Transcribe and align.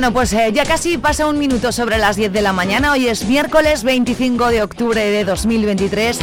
Bueno, 0.00 0.14
pues 0.14 0.32
eh, 0.32 0.50
ya 0.50 0.64
casi 0.64 0.96
pasa 0.96 1.26
un 1.26 1.38
minuto 1.38 1.72
sobre 1.72 1.98
las 1.98 2.16
10 2.16 2.32
de 2.32 2.40
la 2.40 2.54
mañana. 2.54 2.92
Hoy 2.92 3.06
es 3.06 3.26
miércoles 3.26 3.84
25 3.84 4.46
de 4.46 4.62
octubre 4.62 4.98
de 4.98 5.26
2023. 5.26 6.18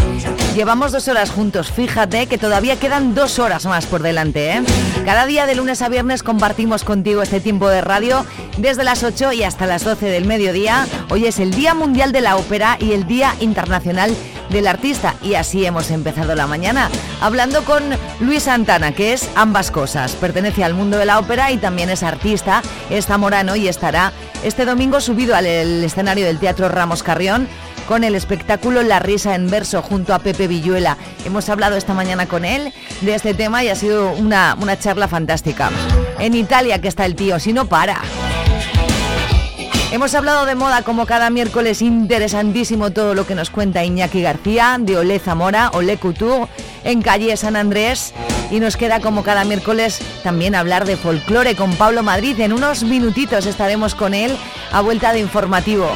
Llevamos 0.56 0.92
dos 0.92 1.08
horas 1.08 1.30
juntos. 1.30 1.72
Fíjate 1.72 2.26
que 2.26 2.40
todavía 2.40 2.80
quedan 2.80 3.14
dos 3.14 3.38
horas 3.38 3.68
más 3.68 3.86
por 3.86 4.02
delante. 4.02 4.50
¿eh? 4.50 4.64
Cada 5.06 5.28
día 5.28 5.46
de 5.46 5.54
lunes 5.54 5.84
a 5.84 5.90
viernes 5.90 6.24
compartimos 6.24 6.84
contigo 6.84 7.22
este 7.22 7.40
tiempo 7.40 7.70
de 7.70 7.82
radio 7.82 8.26
desde 8.58 8.84
las 8.84 9.04
8 9.04 9.34
y 9.34 9.44
hasta 9.44 9.68
las 9.68 9.84
12 9.84 10.08
del 10.08 10.26
mediodía. 10.26 10.88
Hoy 11.12 11.28
es 11.28 11.38
el 11.38 11.52
Día 11.52 11.76
Mundial 11.76 12.12
de 12.12 12.22
la 12.22 12.36
Ópera 12.36 12.78
y 12.82 12.94
el 12.94 13.06
Día 13.06 13.36
Internacional 13.42 14.12
del 14.50 14.68
Artista. 14.68 15.16
Y 15.22 15.36
así 15.36 15.66
hemos 15.66 15.92
empezado 15.92 16.36
la 16.36 16.48
mañana 16.48 16.90
hablando 17.22 17.64
con 17.64 17.84
Luis 18.20 18.44
Santana, 18.44 18.94
que 18.94 19.14
es 19.14 19.30
ambas 19.36 19.72
cosas. 19.72 20.14
Pertenece 20.14 20.64
al 20.64 20.74
mundo 20.74 20.98
de 20.98 21.06
la 21.06 21.20
ópera 21.20 21.52
y 21.52 21.58
también 21.58 21.90
es 21.90 22.04
artista. 22.04 22.62
Es 22.90 23.08
zamorano 23.08 23.56
y 23.56 23.68
estará 23.68 24.12
este 24.44 24.66
domingo 24.66 25.02
subido 25.02 25.36
al 25.36 25.46
escenario 25.46 26.26
del 26.26 26.40
Teatro 26.40 26.70
Ramos 26.70 27.04
Carrión 27.04 27.48
con 27.88 28.04
el 28.04 28.16
espectáculo 28.16 28.84
La 28.84 29.00
risa 29.00 29.34
en 29.34 29.50
verso 29.50 29.82
junto 29.82 30.14
a 30.14 30.20
Pepe 30.20 30.48
Villuela. 30.48 30.98
Hemos 31.26 31.50
hablado 31.50 31.78
esta 31.78 31.94
mañana 31.94 32.26
con 32.28 32.46
él 32.46 32.74
de 33.02 33.16
este 33.16 33.34
tema 33.34 33.64
y 33.64 33.70
ha 33.70 33.76
sido 33.76 34.12
una, 34.12 34.58
una 34.60 34.78
charla 34.78 35.08
fantástica. 35.08 35.72
En 36.20 36.36
Italia 36.36 36.82
que 36.82 36.90
está 36.90 37.06
el 37.06 37.16
tío, 37.16 37.40
si 37.40 37.54
no 37.54 37.68
para. 37.68 38.02
Hemos 39.90 40.14
hablado 40.16 40.46
de 40.46 40.56
moda 40.56 40.82
como 40.82 41.06
cada 41.06 41.30
miércoles, 41.30 41.82
interesantísimo 41.82 42.92
todo 42.92 43.16
lo 43.16 43.26
que 43.26 43.36
nos 43.36 43.50
cuenta 43.50 43.86
Iñaki 43.86 44.22
García, 44.22 44.76
de 44.78 44.98
Olé 44.98 45.18
Zamora, 45.18 45.72
Olé 45.74 45.96
Couture, 45.98 46.48
en 46.84 47.02
calle 47.02 47.38
San 47.38 47.56
Andrés. 47.56 48.14
Y 48.52 48.60
nos 48.60 48.76
queda 48.76 49.00
como 49.00 49.24
cada 49.24 49.46
miércoles 49.46 50.00
también 50.24 50.56
hablar 50.56 50.86
de 50.86 50.98
folclore 50.98 51.56
con 51.56 51.74
Pablo 51.76 52.04
Madrid. 52.04 52.38
En 52.42 52.52
unos 52.52 52.84
minutitos 52.84 53.46
estaremos 53.46 53.96
con 53.96 54.14
él 54.14 54.38
a 54.74 54.82
vuelta 54.82 55.14
de 55.14 55.20
informativo. 55.22 55.90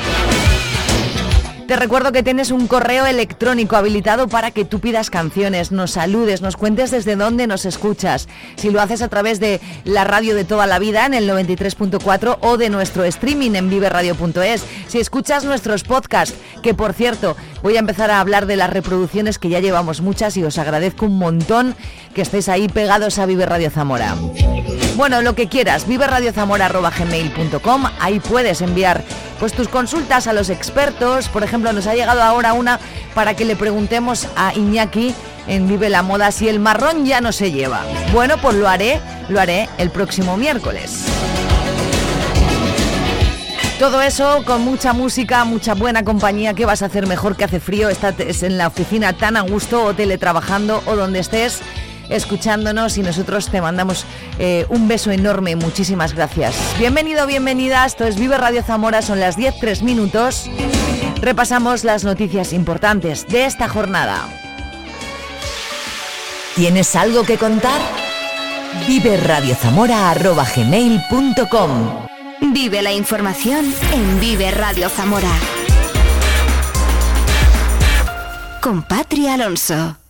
Te 1.71 1.77
recuerdo 1.77 2.11
que 2.11 2.21
tienes 2.21 2.51
un 2.51 2.67
correo 2.67 3.05
electrónico 3.05 3.77
habilitado 3.77 4.27
para 4.27 4.51
que 4.51 4.65
tú 4.65 4.81
pidas 4.81 5.09
canciones, 5.09 5.71
nos 5.71 5.91
saludes, 5.91 6.41
nos 6.41 6.57
cuentes 6.57 6.91
desde 6.91 7.15
dónde 7.15 7.47
nos 7.47 7.63
escuchas. 7.63 8.27
Si 8.57 8.71
lo 8.71 8.81
haces 8.81 9.01
a 9.01 9.07
través 9.07 9.39
de 9.39 9.61
la 9.85 10.03
radio 10.03 10.35
de 10.35 10.43
toda 10.43 10.67
la 10.67 10.79
vida 10.79 11.05
en 11.05 11.13
el 11.13 11.29
93.4 11.29 12.39
o 12.41 12.57
de 12.57 12.69
nuestro 12.69 13.05
streaming 13.05 13.51
en 13.51 13.69
viveradio.es. 13.69 14.65
Si 14.89 14.99
escuchas 14.99 15.45
nuestros 15.45 15.85
podcasts, 15.85 16.35
que 16.61 16.73
por 16.73 16.91
cierto, 16.91 17.37
voy 17.63 17.77
a 17.77 17.79
empezar 17.79 18.11
a 18.11 18.19
hablar 18.19 18.47
de 18.47 18.57
las 18.57 18.69
reproducciones 18.69 19.39
que 19.39 19.47
ya 19.47 19.61
llevamos 19.61 20.01
muchas 20.01 20.35
y 20.35 20.43
os 20.43 20.57
agradezco 20.57 21.05
un 21.05 21.19
montón 21.19 21.77
que 22.13 22.23
estéis 22.23 22.49
ahí 22.49 22.67
pegados 22.67 23.17
a 23.17 23.25
Vive 23.25 23.45
Radio 23.45 23.69
Zamora. 23.69 24.17
Bueno, 25.01 25.23
lo 25.23 25.33
que 25.33 25.47
quieras, 25.47 25.87
viveradiozamora.gmail.com, 25.87 27.85
ahí 27.99 28.19
puedes 28.19 28.61
enviar 28.61 29.03
pues 29.39 29.51
tus 29.51 29.67
consultas 29.67 30.27
a 30.27 30.33
los 30.33 30.51
expertos. 30.51 31.27
Por 31.27 31.43
ejemplo, 31.43 31.73
nos 31.73 31.87
ha 31.87 31.95
llegado 31.95 32.21
ahora 32.21 32.53
una 32.53 32.79
para 33.15 33.33
que 33.33 33.43
le 33.43 33.55
preguntemos 33.55 34.27
a 34.35 34.53
Iñaki 34.53 35.15
en 35.47 35.67
Vive 35.67 35.89
la 35.89 36.03
Moda 36.03 36.31
si 36.31 36.49
el 36.49 36.59
marrón 36.59 37.03
ya 37.03 37.19
no 37.19 37.31
se 37.31 37.51
lleva. 37.51 37.81
Bueno, 38.13 38.37
pues 38.37 38.55
lo 38.55 38.69
haré, 38.69 38.99
lo 39.27 39.41
haré 39.41 39.69
el 39.79 39.89
próximo 39.89 40.37
miércoles. 40.37 41.05
Todo 43.79 44.03
eso 44.03 44.43
con 44.45 44.61
mucha 44.61 44.93
música, 44.93 45.43
mucha 45.45 45.73
buena 45.73 46.03
compañía. 46.03 46.53
¿Qué 46.53 46.67
vas 46.67 46.83
a 46.83 46.85
hacer 46.85 47.07
mejor 47.07 47.35
que 47.35 47.45
hace 47.45 47.59
frío? 47.59 47.89
Estás 47.89 48.43
en 48.43 48.59
la 48.59 48.67
oficina 48.67 49.13
tan 49.13 49.35
a 49.35 49.41
gusto 49.41 49.83
o 49.83 49.95
teletrabajando 49.95 50.83
o 50.85 50.95
donde 50.95 51.17
estés 51.17 51.63
escuchándonos 52.11 52.97
y 52.97 53.01
nosotros 53.01 53.49
te 53.49 53.61
mandamos 53.61 54.05
eh, 54.37 54.65
un 54.69 54.87
beso 54.87 55.11
enorme. 55.11 55.55
Muchísimas 55.55 56.13
gracias. 56.13 56.55
Bienvenido, 56.77 57.25
bienvenida. 57.25 57.85
Esto 57.85 58.05
es 58.05 58.17
Vive 58.17 58.37
Radio 58.37 58.63
Zamora. 58.63 59.01
Son 59.01 59.19
las 59.19 59.37
10, 59.37 59.81
minutos. 59.81 60.49
Repasamos 61.21 61.83
las 61.83 62.03
noticias 62.03 62.53
importantes 62.53 63.27
de 63.27 63.45
esta 63.45 63.69
jornada. 63.69 64.27
¿Tienes 66.55 66.95
algo 66.95 67.23
que 67.23 67.37
contar? 67.37 67.79
Vive 68.87 69.17
Zamora@gmail.com. 69.55 72.07
Vive 72.53 72.81
la 72.81 72.91
información 72.91 73.73
en 73.93 74.19
Vive 74.19 74.51
Radio 74.51 74.89
Zamora. 74.89 75.31
Con 78.59 78.83
Patria 78.83 79.35
Alonso. 79.35 80.00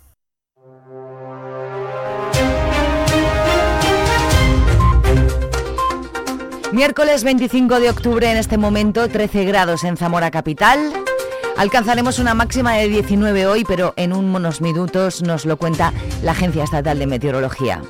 Miércoles 6.72 7.26
25 7.26 7.82
de 7.82 7.90
octubre 7.90 8.32
en 8.32 8.38
este 8.38 8.58
momento, 8.58 9.10
13 9.10 9.44
grados 9.44 9.84
en 9.84 9.98
Zamora 9.98 10.32
Capital. 10.32 10.80
Alcanzaremos 11.58 12.18
una 12.18 12.34
máxima 12.34 12.76
de 12.76 12.88
19 12.88 13.46
hoy, 13.46 13.66
pero 13.68 13.94
en 13.98 14.14
unos 14.14 14.62
minutos 14.62 15.22
nos 15.22 15.46
lo 15.46 15.58
cuenta 15.58 15.92
la 16.24 16.32
Agencia 16.32 16.64
Estatal 16.64 16.98
de 16.98 17.08
Meteorología. 17.08 17.82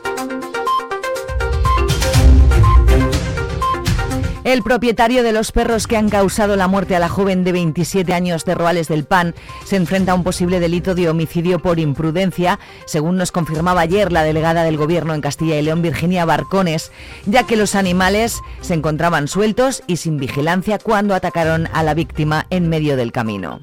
El 4.44 4.64
propietario 4.64 5.22
de 5.22 5.34
los 5.34 5.52
perros 5.52 5.86
que 5.86 5.98
han 5.98 6.10
causado 6.10 6.56
la 6.56 6.68
muerte 6.68 6.96
a 6.96 7.00
la 7.00 7.10
joven 7.10 7.44
de 7.44 7.52
27 7.52 8.12
años 8.12 8.44
de 8.44 8.56
Roales 8.56 8.88
del 8.88 9.06
Pan 9.06 9.36
se 9.66 9.76
enfrenta 9.76 10.14
a 10.14 10.16
un 10.16 10.24
posible 10.24 10.60
delito 10.60 10.96
de 10.96 11.10
homicidio 11.10 11.60
por 11.60 11.78
imprudencia, 11.78 12.60
según 12.86 13.18
nos 13.18 13.32
confirmaba 13.32 13.82
ayer 13.82 14.12
la 14.12 14.24
delegada 14.24 14.64
del 14.64 14.78
Gobierno 14.78 15.14
en 15.14 15.22
Castilla 15.22 15.60
y 15.60 15.62
León, 15.62 15.84
Virginia 15.84 16.26
Barcones, 16.26 16.92
ya 17.28 17.46
que 17.46 17.56
los 17.56 17.76
animales 17.76 18.42
se 18.62 18.74
encontraban 18.74 19.28
sueltos 19.28 19.84
y 19.86 19.98
sin 19.98 20.18
vigilancia 20.18 20.80
cuando 20.80 21.14
atacaron 21.14 21.70
a 21.72 21.84
la 21.84 21.94
víctima 21.94 22.48
en 22.50 22.68
medio 22.68 22.98
del 22.98 23.12
camino. 23.12 23.60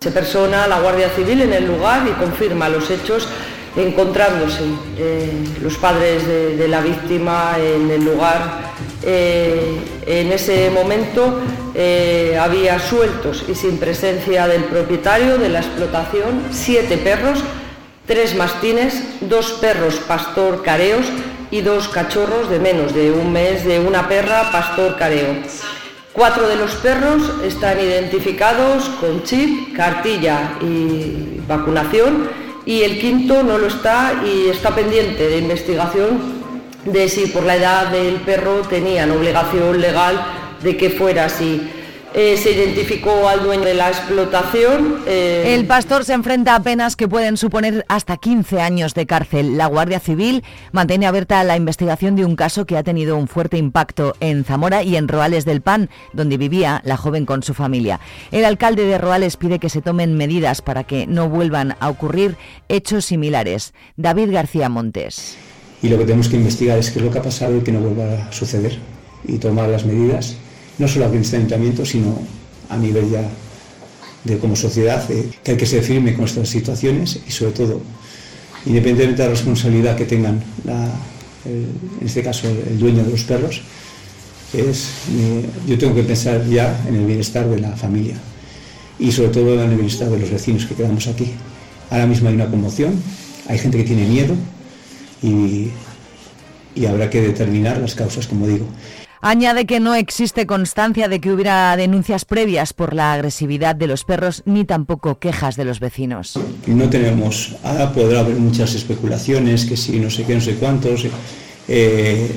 Se 0.00 0.10
persona 0.10 0.66
la 0.66 0.78
Guardia 0.78 1.08
Civil 1.08 1.40
en 1.40 1.54
el 1.54 1.66
lugar 1.66 2.06
y 2.06 2.12
confirma 2.12 2.68
los 2.68 2.90
hechos 2.90 3.26
encontrándose 3.76 4.64
eh, 4.96 5.32
los 5.62 5.76
padres 5.76 6.26
de, 6.26 6.66
la 6.68 6.80
víctima 6.80 7.56
en 7.58 7.90
el 7.90 8.04
lugar. 8.04 8.74
Eh, 9.08 9.78
en 10.04 10.32
ese 10.32 10.68
momento 10.70 11.40
eh, 11.76 12.36
había 12.40 12.80
sueltos 12.80 13.44
y 13.48 13.54
sin 13.54 13.78
presencia 13.78 14.48
del 14.48 14.64
propietario 14.64 15.38
de 15.38 15.48
la 15.48 15.60
explotación 15.60 16.42
siete 16.50 16.98
perros, 16.98 17.38
tres 18.04 18.34
mastines, 18.34 19.00
dos 19.20 19.52
perros 19.60 19.94
pastor 20.08 20.64
careos 20.64 21.06
y 21.52 21.60
dos 21.60 21.86
cachorros 21.86 22.50
de 22.50 22.58
menos 22.58 22.92
de 22.94 23.12
un 23.12 23.30
mes 23.30 23.64
de 23.64 23.78
una 23.78 24.08
perra 24.08 24.50
pastor 24.50 24.96
careo. 24.96 25.36
Cuatro 26.12 26.48
de 26.48 26.56
los 26.56 26.74
perros 26.74 27.22
están 27.44 27.78
identificados 27.78 28.88
con 29.00 29.22
chip, 29.22 29.76
cartilla 29.76 30.54
y 30.60 31.40
vacunación 31.46 32.28
y 32.64 32.82
el 32.82 32.98
quinto 32.98 33.44
no 33.44 33.56
lo 33.56 33.68
está 33.68 34.22
y 34.26 34.48
está 34.48 34.74
pendiente 34.74 35.28
de 35.28 35.38
investigación 35.38 36.35
de 36.86 37.08
si 37.08 37.26
por 37.26 37.44
la 37.44 37.56
edad 37.56 37.88
del 37.88 38.16
perro 38.16 38.62
tenían 38.62 39.10
obligación 39.10 39.80
legal 39.80 40.24
de 40.62 40.76
que 40.76 40.90
fuera 40.90 41.26
así. 41.26 41.70
Eh, 42.18 42.38
se 42.38 42.52
identificó 42.52 43.28
al 43.28 43.42
dueño 43.42 43.64
de 43.64 43.74
la 43.74 43.88
explotación. 43.88 45.02
Eh, 45.06 45.54
el 45.54 45.66
pastor 45.66 46.02
se 46.02 46.14
enfrenta 46.14 46.54
a 46.54 46.62
penas 46.62 46.96
que 46.96 47.08
pueden 47.08 47.36
suponer 47.36 47.84
hasta 47.88 48.16
15 48.16 48.62
años 48.62 48.94
de 48.94 49.04
cárcel. 49.04 49.58
La 49.58 49.66
Guardia 49.66 50.00
Civil 50.00 50.42
mantiene 50.72 51.06
abierta 51.06 51.44
la 51.44 51.58
investigación 51.58 52.16
de 52.16 52.24
un 52.24 52.34
caso 52.34 52.64
que 52.64 52.78
ha 52.78 52.82
tenido 52.82 53.18
un 53.18 53.28
fuerte 53.28 53.58
impacto 53.58 54.14
en 54.20 54.44
Zamora 54.44 54.82
y 54.82 54.96
en 54.96 55.08
Roales 55.08 55.44
del 55.44 55.60
Pan, 55.60 55.90
donde 56.14 56.38
vivía 56.38 56.80
la 56.86 56.96
joven 56.96 57.26
con 57.26 57.42
su 57.42 57.52
familia. 57.52 58.00
El 58.30 58.46
alcalde 58.46 58.86
de 58.86 58.96
Roales 58.96 59.36
pide 59.36 59.58
que 59.58 59.68
se 59.68 59.82
tomen 59.82 60.16
medidas 60.16 60.62
para 60.62 60.84
que 60.84 61.06
no 61.06 61.28
vuelvan 61.28 61.76
a 61.80 61.90
ocurrir 61.90 62.38
hechos 62.70 63.04
similares. 63.04 63.74
David 63.98 64.32
García 64.32 64.70
Montes. 64.70 65.36
Y 65.82 65.88
lo 65.88 65.98
que 65.98 66.04
tenemos 66.04 66.28
que 66.28 66.36
investigar 66.36 66.78
es 66.78 66.90
qué 66.90 66.98
es 66.98 67.04
lo 67.04 67.10
que 67.10 67.18
ha 67.18 67.22
pasado 67.22 67.56
y 67.56 67.60
que 67.60 67.72
no 67.72 67.80
vuelva 67.80 68.28
a 68.28 68.32
suceder 68.32 68.78
y 69.26 69.38
tomar 69.38 69.68
las 69.68 69.84
medidas, 69.84 70.36
no 70.78 70.88
solo 70.88 71.06
aquí 71.06 71.16
en 71.16 71.22
este 71.22 71.36
ayuntamiento, 71.36 71.84
sino 71.84 72.18
a 72.68 72.76
nivel 72.76 73.10
ya 73.10 73.22
de 74.24 74.38
como 74.38 74.56
sociedad, 74.56 75.08
eh, 75.10 75.28
que 75.42 75.52
hay 75.52 75.56
que 75.56 75.66
ser 75.66 75.82
firme 75.82 76.14
con 76.14 76.24
estas 76.24 76.48
situaciones 76.48 77.20
y 77.26 77.30
sobre 77.30 77.52
todo, 77.52 77.80
independientemente 78.64 79.22
de 79.22 79.28
la 79.28 79.34
responsabilidad 79.34 79.96
que 79.96 80.04
tengan, 80.04 80.42
en 81.44 82.04
este 82.06 82.22
caso 82.22 82.48
el 82.48 82.78
dueño 82.78 83.04
de 83.04 83.10
los 83.10 83.22
perros, 83.22 83.62
es, 84.52 84.88
yo 85.66 85.78
tengo 85.78 85.94
que 85.94 86.02
pensar 86.02 86.44
ya 86.48 86.84
en 86.88 86.96
el 86.96 87.06
bienestar 87.06 87.48
de 87.48 87.60
la 87.60 87.76
familia 87.76 88.16
y 88.98 89.12
sobre 89.12 89.28
todo 89.28 89.54
en 89.54 89.70
el 89.70 89.76
bienestar 89.76 90.08
de 90.08 90.18
los 90.18 90.30
vecinos 90.30 90.66
que 90.66 90.74
quedamos 90.74 91.06
aquí. 91.06 91.32
Ahora 91.90 92.06
mismo 92.06 92.28
hay 92.28 92.34
una 92.34 92.46
conmoción, 92.46 92.94
hay 93.46 93.58
gente 93.58 93.78
que 93.78 93.84
tiene 93.84 94.06
miedo 94.06 94.34
y, 95.26 95.72
y 96.74 96.86
habrá 96.86 97.10
que 97.10 97.20
determinar 97.20 97.78
las 97.78 97.94
causas, 97.94 98.26
como 98.26 98.46
digo. 98.46 98.66
Añade 99.22 99.66
que 99.66 99.80
no 99.80 99.94
existe 99.94 100.46
constancia 100.46 101.08
de 101.08 101.20
que 101.20 101.32
hubiera 101.32 101.76
denuncias 101.76 102.24
previas 102.24 102.72
por 102.72 102.94
la 102.94 103.12
agresividad 103.12 103.74
de 103.74 103.86
los 103.86 104.04
perros 104.04 104.42
ni 104.46 104.64
tampoco 104.64 105.18
quejas 105.18 105.56
de 105.56 105.64
los 105.64 105.80
vecinos. 105.80 106.38
No 106.66 106.88
tenemos, 106.88 107.56
ahora 107.64 107.92
podrá 107.92 108.20
haber 108.20 108.36
muchas 108.36 108.74
especulaciones, 108.74 109.64
que 109.64 109.76
si 109.76 109.98
no 109.98 110.10
sé 110.10 110.24
qué, 110.24 110.34
no 110.34 110.40
sé 110.40 110.54
cuántos. 110.54 111.06
Eh, 111.68 112.30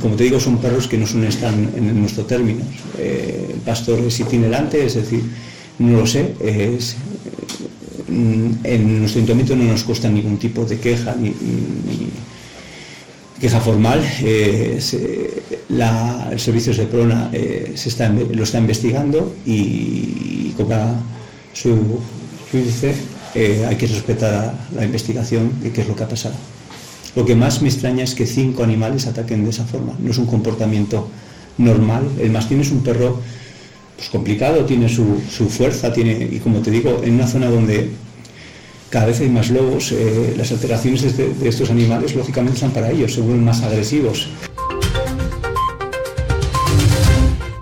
como 0.00 0.14
te 0.14 0.24
digo, 0.24 0.38
son 0.38 0.58
perros 0.58 0.86
que 0.86 0.98
no 0.98 1.06
son, 1.06 1.24
están 1.24 1.54
en 1.74 2.00
nuestro 2.00 2.24
término. 2.24 2.64
Eh, 2.98 3.50
el 3.54 3.60
pastor 3.60 3.98
es 4.00 4.20
itinerante, 4.20 4.84
es 4.84 4.94
decir, 4.94 5.24
no 5.78 6.00
lo 6.00 6.06
sé. 6.06 6.34
Es, 6.40 6.96
mm, 8.08 8.50
en 8.62 8.98
nuestro 9.00 9.18
ayuntamiento 9.20 9.56
no 9.56 9.64
nos 9.64 9.82
consta 9.82 10.08
ningún 10.08 10.36
tipo 10.36 10.64
de 10.64 10.78
queja 10.78 11.16
ni, 11.18 11.34
queja 13.40 13.60
formal. 13.60 14.00
Eh, 14.22 14.78
el 15.68 16.40
servicio 16.40 16.74
de 16.74 16.86
Prona 16.86 17.30
se 17.32 17.88
está, 17.88 18.08
lo 18.08 18.42
está 18.42 18.58
investigando 18.58 19.34
y, 19.44 20.52
con 20.56 20.68
su, 21.52 22.00
su 22.50 22.56
índice 22.56 22.94
hay 23.34 23.76
que 23.76 23.86
respetar 23.86 24.54
la 24.74 24.84
investigación 24.84 25.52
de 25.62 25.70
qué 25.70 25.82
es 25.82 25.88
lo 25.88 25.94
que 25.94 26.04
ha 26.04 26.08
pasado. 26.08 26.34
Lo 27.16 27.24
que 27.24 27.34
más 27.34 27.62
me 27.62 27.68
extraña 27.68 28.04
es 28.04 28.14
que 28.14 28.26
cinco 28.26 28.62
animales 28.62 29.06
ataquen 29.06 29.42
de 29.44 29.50
esa 29.50 29.64
forma. 29.64 29.94
No 29.98 30.10
es 30.10 30.18
un 30.18 30.26
comportamiento 30.26 31.08
normal. 31.56 32.06
El 32.20 32.30
mastín 32.30 32.60
es 32.60 32.70
un 32.70 32.82
perro 32.82 33.20
pues, 33.96 34.10
complicado, 34.10 34.66
tiene 34.66 34.88
su, 34.90 35.22
fuerza, 35.48 35.92
tiene, 35.92 36.28
y 36.30 36.38
como 36.38 36.60
te 36.60 36.70
digo, 36.70 37.00
en 37.02 37.14
una 37.14 37.26
zona 37.26 37.48
donde 37.48 37.90
cada 38.90 39.06
vez 39.06 39.20
hay 39.20 39.28
más 39.28 39.50
lobos, 39.50 39.92
eh, 39.92 40.34
las 40.36 40.52
alteraciones 40.52 41.16
de, 41.16 41.34
de, 41.34 41.48
estos 41.48 41.70
animales 41.70 42.14
lógicamente 42.14 42.58
son 42.58 42.70
para 42.70 42.90
ellos, 42.90 43.14
se 43.14 43.20
vuelven 43.20 43.44
más 43.44 43.62
agresivos. 43.62 44.28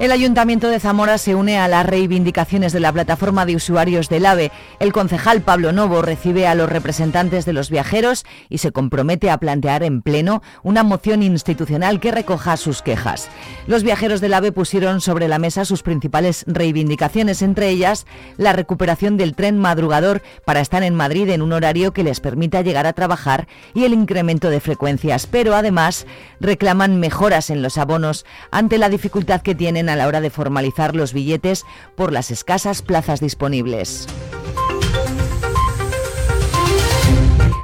El 0.05 0.13
Ayuntamiento 0.13 0.69
de 0.69 0.81
Zamora 0.81 1.17
se 1.17 1.35
une 1.35 1.57
a 1.57 1.67
las 1.67 1.87
reivindicaciones 1.87 2.75
de 2.75 2.81
la 2.81 2.93
plataforma 2.93 3.47
de 3.47 3.57
usuarios 3.57 4.11
del 4.11 4.27
AVE. 4.27 4.53
El 4.79 4.93
concejal 4.93 5.41
Pablo 5.41 5.73
Novo 5.73 6.03
recibe 6.03 6.47
a 6.47 6.55
los 6.55 6.69
representantes 6.69 7.47
de 7.47 7.55
los 7.55 7.71
viajeros 7.71 8.27
y 8.51 8.59
se 8.59 8.71
compromete 8.71 9.31
a 9.31 9.39
plantear 9.39 9.83
en 9.83 10.03
pleno 10.03 10.43
una 10.63 10.83
moción 10.83 11.23
institucional 11.23 12.01
que 12.01 12.11
recoja 12.11 12.59
sus 12.59 12.83
quejas. 12.83 13.31
Los 13.67 13.83
viajeros 13.83 14.21
del 14.21 14.35
AVE 14.35 14.53
pusieron 14.53 15.01
sobre 15.01 15.27
la 15.27 15.39
mesa 15.39 15.65
sus 15.65 15.83
principales 15.83 16.45
reivindicaciones, 16.47 17.41
entre 17.41 17.71
ellas 17.71 18.05
la 18.37 18.53
recuperación 18.53 19.17
del 19.17 19.35
tren 19.35 19.59
madrugador 19.59 20.21
para 20.45 20.61
estar 20.61 20.83
en 20.83 20.95
Madrid 20.95 21.31
en 21.31 21.41
un 21.41 21.55
horario 21.55 21.95
que 21.95 22.05
les 22.05 22.21
permita 22.21 22.61
llegar 22.61 22.87
a 22.87 22.93
trabajar 22.93 23.49
y 23.73 23.85
el 23.85 23.95
incremento 23.95 24.51
de 24.51 24.61
frecuencias, 24.61 25.27
pero 25.27 25.55
además 25.55 26.07
reclaman 26.41 27.01
mejoras 27.01 27.49
en 27.49 27.63
los 27.63 27.79
abonos 27.79 28.27
ante 28.51 28.77
la 28.77 28.91
dificultad 28.91 29.41
que 29.41 29.55
tienen 29.55 29.89
a 29.89 29.94
la 29.97 30.07
hora 30.07 30.21
de 30.21 30.31
formalizar 30.31 30.95
los 30.95 31.13
billetes 31.13 31.65
por 31.97 32.13
las 32.13 32.31
escasas 32.31 32.83
plazas 32.83 33.21
disponibles. 33.21 34.07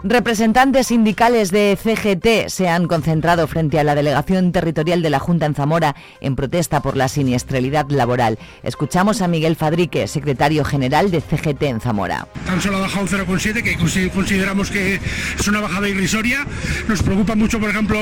Representantes 0.02 0.87
sindicales 0.87 1.50
de 1.50 1.76
CGT 1.76 2.49
se 2.49 2.69
han 2.69 2.88
concentrado 2.88 3.47
frente 3.47 3.79
a 3.79 3.85
la 3.85 3.94
delegación 3.94 4.50
territorial 4.50 5.02
de 5.02 5.11
la 5.11 5.19
Junta 5.19 5.44
en 5.44 5.55
Zamora 5.55 5.94
en 6.23 6.37
protesta 6.37 6.81
por 6.81 6.97
la 6.97 7.06
siniestralidad 7.06 7.91
laboral. 7.91 8.38
Escuchamos 8.62 9.20
a 9.20 9.29
Miguel 9.29 9.56
Fadrique, 9.56 10.08
secretario 10.08 10.64
general 10.64 11.11
de 11.11 11.20
CGT 11.20 11.62
en 11.64 11.81
Zamora. 11.82 12.26
Tan 12.47 12.62
solo 12.62 12.79
ha 12.79 12.81
bajado 12.81 13.02
un 13.02 13.08
0,7, 13.08 13.62
que 13.62 13.76
consideramos 14.08 14.70
que 14.70 14.99
es 15.38 15.49
una 15.49 15.61
bajada 15.61 15.87
irrisoria. 15.87 16.46
Nos 16.88 17.03
preocupa 17.03 17.35
mucho, 17.35 17.61
por 17.61 17.69
ejemplo, 17.69 17.99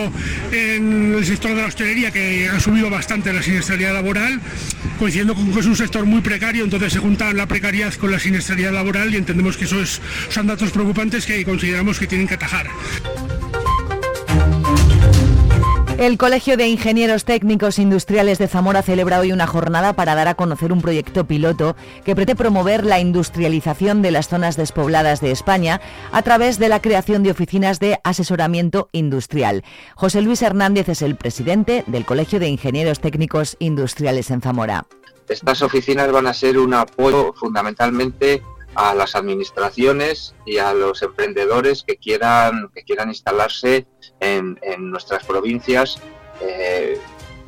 en 0.52 1.14
el 1.16 1.26
sector 1.26 1.52
de 1.56 1.62
la 1.62 1.66
hostelería, 1.66 2.12
que 2.12 2.48
ha 2.48 2.60
subido 2.60 2.90
bastante 2.90 3.32
la 3.32 3.42
siniestralidad 3.42 3.94
laboral, 3.94 4.40
coincidiendo 4.98 5.34
con 5.34 5.52
que 5.52 5.60
es 5.60 5.66
un 5.66 5.76
sector 5.76 6.04
muy 6.04 6.20
precario, 6.20 6.64
entonces 6.64 6.92
se 6.92 6.98
junta 6.98 7.32
la 7.32 7.46
precariedad 7.46 7.94
con 7.94 8.10
la 8.10 8.18
siniestralidad 8.18 8.72
laboral 8.72 9.14
y 9.14 9.16
entendemos 9.16 9.56
que 9.56 9.64
eso 9.64 9.76
son 10.28 10.46
datos 10.46 10.70
preocupantes 10.70 11.24
que 11.24 11.44
consideramos 11.44 11.98
que 11.98 12.06
tienen 12.06 12.26
que 12.26 12.34
atajar. 12.34 12.68
El 15.98 16.16
Colegio 16.16 16.56
de 16.56 16.68
Ingenieros 16.68 17.24
Técnicos 17.24 17.80
Industriales 17.80 18.38
de 18.38 18.46
Zamora 18.46 18.82
celebra 18.82 19.18
hoy 19.18 19.32
una 19.32 19.48
jornada 19.48 19.94
para 19.94 20.14
dar 20.14 20.28
a 20.28 20.36
conocer 20.36 20.72
un 20.72 20.80
proyecto 20.80 21.26
piloto 21.26 21.74
que 22.04 22.14
pretende 22.14 22.36
promover 22.36 22.86
la 22.86 23.00
industrialización 23.00 24.00
de 24.00 24.12
las 24.12 24.28
zonas 24.28 24.56
despobladas 24.56 25.20
de 25.20 25.32
España 25.32 25.80
a 26.12 26.22
través 26.22 26.60
de 26.60 26.68
la 26.68 26.80
creación 26.80 27.24
de 27.24 27.32
oficinas 27.32 27.80
de 27.80 27.98
asesoramiento 28.04 28.88
industrial. 28.92 29.64
José 29.96 30.22
Luis 30.22 30.40
Hernández 30.40 30.88
es 30.88 31.02
el 31.02 31.16
presidente 31.16 31.82
del 31.88 32.04
Colegio 32.04 32.38
de 32.38 32.46
Ingenieros 32.46 33.00
Técnicos 33.00 33.56
Industriales 33.58 34.30
en 34.30 34.40
Zamora. 34.40 34.86
Estas 35.28 35.62
oficinas 35.62 36.12
van 36.12 36.28
a 36.28 36.32
ser 36.32 36.58
un 36.58 36.74
apoyo 36.74 37.32
fundamentalmente 37.32 38.40
a 38.74 38.94
las 38.94 39.14
administraciones 39.14 40.34
y 40.46 40.58
a 40.58 40.72
los 40.72 41.02
emprendedores 41.02 41.82
que 41.82 41.96
quieran, 41.96 42.70
que 42.74 42.82
quieran 42.82 43.08
instalarse 43.08 43.86
en, 44.20 44.58
nuestras 44.78 45.24
provincias, 45.24 45.98
eh, 46.40 47.00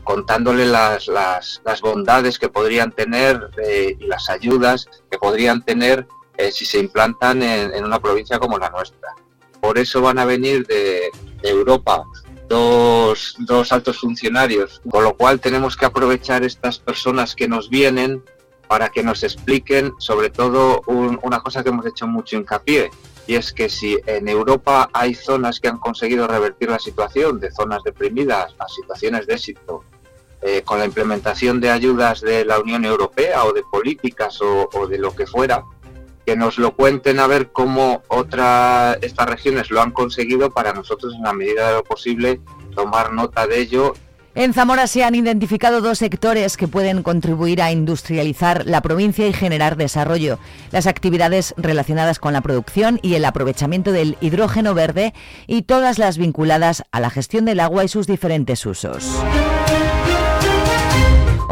contándole 0.04 0.66
las, 0.66 1.08
las, 1.08 1.80
bondades 1.82 2.38
que 2.38 2.48
podrían 2.48 2.92
tener 2.92 3.50
eh, 3.62 3.96
y 3.98 4.06
las 4.06 4.28
ayudas 4.28 4.88
que 5.10 5.18
podrían 5.18 5.64
tener 5.64 6.06
eh, 6.36 6.50
si 6.50 6.64
se 6.64 6.78
implantan 6.78 7.42
en, 7.42 7.84
una 7.84 8.00
provincia 8.00 8.38
como 8.38 8.58
la 8.58 8.70
nuestra. 8.70 9.14
Por 9.60 9.78
eso 9.78 10.00
van 10.00 10.18
a 10.18 10.24
venir 10.24 10.66
de, 10.66 11.10
Europa 11.42 12.02
dos, 12.48 13.36
dos 13.38 13.72
altos 13.72 13.98
funcionarios, 13.98 14.82
con 14.90 15.04
lo 15.04 15.16
cual 15.16 15.38
tenemos 15.40 15.76
que 15.76 15.86
aprovechar 15.86 16.42
estas 16.42 16.78
personas 16.78 17.34
que 17.34 17.46
nos 17.46 17.70
vienen 17.70 18.22
para 18.70 18.88
que 18.88 19.02
nos 19.02 19.24
expliquen 19.24 19.94
sobre 19.98 20.30
todo 20.30 20.82
una 20.86 21.40
cosa 21.40 21.64
que 21.64 21.70
hemos 21.70 21.84
hecho 21.86 22.06
mucho 22.06 22.36
hincapié, 22.36 22.88
y 23.26 23.34
es 23.34 23.52
que 23.52 23.68
si 23.68 23.98
en 24.06 24.28
Europa 24.28 24.88
hay 24.92 25.12
zonas 25.16 25.58
que 25.58 25.66
han 25.66 25.78
conseguido 25.78 26.28
revertir 26.28 26.70
la 26.70 26.78
situación 26.78 27.40
de 27.40 27.50
zonas 27.50 27.82
deprimidas 27.82 28.54
a 28.60 28.68
situaciones 28.68 29.26
de 29.26 29.34
éxito, 29.34 29.82
eh, 30.40 30.62
con 30.62 30.78
la 30.78 30.84
implementación 30.84 31.60
de 31.60 31.68
ayudas 31.68 32.20
de 32.20 32.44
la 32.44 32.60
Unión 32.60 32.84
Europea 32.84 33.42
o 33.44 33.52
de 33.52 33.64
políticas 33.64 34.40
o, 34.40 34.68
o, 34.72 34.86
de 34.86 34.98
lo 34.98 35.16
que 35.16 35.26
fuera, 35.26 35.64
que 36.24 36.36
nos 36.36 36.56
lo 36.56 36.76
cuenten 36.76 37.18
a 37.18 37.26
ver 37.26 37.50
cómo 37.50 38.04
otras 38.06 38.98
estas 39.02 39.28
regiones 39.28 39.72
lo 39.72 39.82
han 39.82 39.90
conseguido 39.90 40.48
para 40.48 40.72
nosotros 40.72 41.12
en 41.16 41.24
la 41.24 41.32
medida 41.32 41.70
de 41.70 41.74
lo 41.74 41.82
posible 41.82 42.40
tomar 42.76 43.12
nota 43.12 43.48
de 43.48 43.58
ello 43.58 43.94
en 44.34 44.54
Zamora 44.54 44.86
se 44.86 45.04
han 45.04 45.14
identificado 45.14 45.80
dos 45.80 45.98
sectores 45.98 46.56
que 46.56 46.68
pueden 46.68 47.02
contribuir 47.02 47.60
a 47.60 47.72
industrializar 47.72 48.64
la 48.66 48.80
provincia 48.80 49.26
y 49.26 49.32
generar 49.32 49.76
desarrollo. 49.76 50.38
Las 50.70 50.86
actividades 50.86 51.54
relacionadas 51.56 52.18
con 52.18 52.32
la 52.32 52.40
producción 52.40 53.00
y 53.02 53.14
el 53.14 53.24
aprovechamiento 53.24 53.92
del 53.92 54.16
hidrógeno 54.20 54.74
verde 54.74 55.14
y 55.46 55.62
todas 55.62 55.98
las 55.98 56.16
vinculadas 56.16 56.84
a 56.92 57.00
la 57.00 57.10
gestión 57.10 57.44
del 57.44 57.60
agua 57.60 57.84
y 57.84 57.88
sus 57.88 58.06
diferentes 58.06 58.64
usos. 58.66 59.04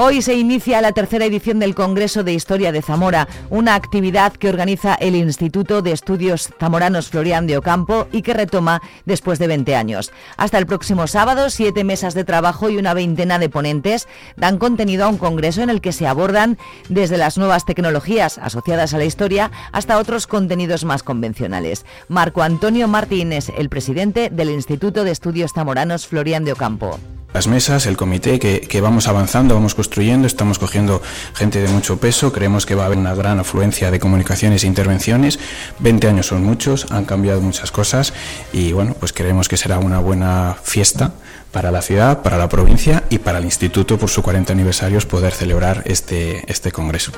Hoy 0.00 0.22
se 0.22 0.34
inicia 0.34 0.80
la 0.80 0.92
tercera 0.92 1.24
edición 1.24 1.58
del 1.58 1.74
Congreso 1.74 2.22
de 2.22 2.32
Historia 2.32 2.70
de 2.70 2.82
Zamora, 2.82 3.26
una 3.50 3.74
actividad 3.74 4.32
que 4.32 4.48
organiza 4.48 4.94
el 4.94 5.16
Instituto 5.16 5.82
de 5.82 5.90
Estudios 5.90 6.50
Zamoranos 6.60 7.08
Florian 7.08 7.48
de 7.48 7.58
Ocampo 7.58 8.06
y 8.12 8.22
que 8.22 8.32
retoma 8.32 8.80
después 9.06 9.40
de 9.40 9.48
20 9.48 9.74
años. 9.74 10.12
Hasta 10.36 10.56
el 10.58 10.66
próximo 10.66 11.08
sábado, 11.08 11.50
siete 11.50 11.82
mesas 11.82 12.14
de 12.14 12.22
trabajo 12.22 12.70
y 12.70 12.76
una 12.76 12.94
veintena 12.94 13.40
de 13.40 13.48
ponentes 13.48 14.06
dan 14.36 14.58
contenido 14.58 15.04
a 15.04 15.08
un 15.08 15.18
congreso 15.18 15.62
en 15.62 15.68
el 15.68 15.80
que 15.80 15.90
se 15.90 16.06
abordan 16.06 16.58
desde 16.88 17.18
las 17.18 17.36
nuevas 17.36 17.64
tecnologías 17.64 18.38
asociadas 18.38 18.94
a 18.94 18.98
la 18.98 19.04
historia 19.04 19.50
hasta 19.72 19.98
otros 19.98 20.28
contenidos 20.28 20.84
más 20.84 21.02
convencionales. 21.02 21.84
Marco 22.06 22.42
Antonio 22.42 22.86
Martínez, 22.86 23.48
el 23.58 23.68
presidente 23.68 24.30
del 24.30 24.50
Instituto 24.50 25.02
de 25.02 25.10
Estudios 25.10 25.54
Zamoranos 25.54 26.06
Florian 26.06 26.44
de 26.44 26.52
Ocampo. 26.52 27.00
Las 27.32 27.46
mesas, 27.46 27.86
el 27.86 27.96
comité, 27.96 28.38
que, 28.38 28.80
vamos 28.80 29.06
avanzando, 29.06 29.54
vamos 29.54 29.74
construyendo, 29.74 30.26
estamos 30.26 30.58
cogiendo 30.58 31.02
gente 31.34 31.60
de 31.60 31.68
mucho 31.68 31.98
peso, 31.98 32.32
creemos 32.32 32.66
que 32.66 32.74
va 32.74 32.84
a 32.84 32.86
haber 32.86 32.98
una 32.98 33.14
gran 33.14 33.38
afluencia 33.38 33.90
de 33.90 34.00
comunicaciones 34.00 34.64
e 34.64 34.66
intervenciones. 34.66 35.38
20 35.78 36.08
años 36.08 36.26
son 36.26 36.42
muchos, 36.44 36.90
han 36.90 37.04
cambiado 37.04 37.40
muchas 37.40 37.70
cosas 37.70 38.14
y 38.52 38.72
bueno, 38.72 38.94
pues 38.98 39.12
creemos 39.12 39.48
que 39.48 39.56
será 39.56 39.78
una 39.78 39.98
buena 39.98 40.56
fiesta 40.62 41.12
para 41.52 41.70
la 41.70 41.82
ciudad, 41.82 42.22
para 42.22 42.38
la 42.38 42.48
provincia 42.48 43.04
y 43.10 43.18
para 43.18 43.38
el 43.38 43.44
instituto 43.44 43.98
por 43.98 44.10
su 44.10 44.22
40 44.22 44.52
aniversarios 44.52 45.06
poder 45.06 45.32
celebrar 45.32 45.82
este, 45.86 46.50
este 46.50 46.72
congreso. 46.72 47.12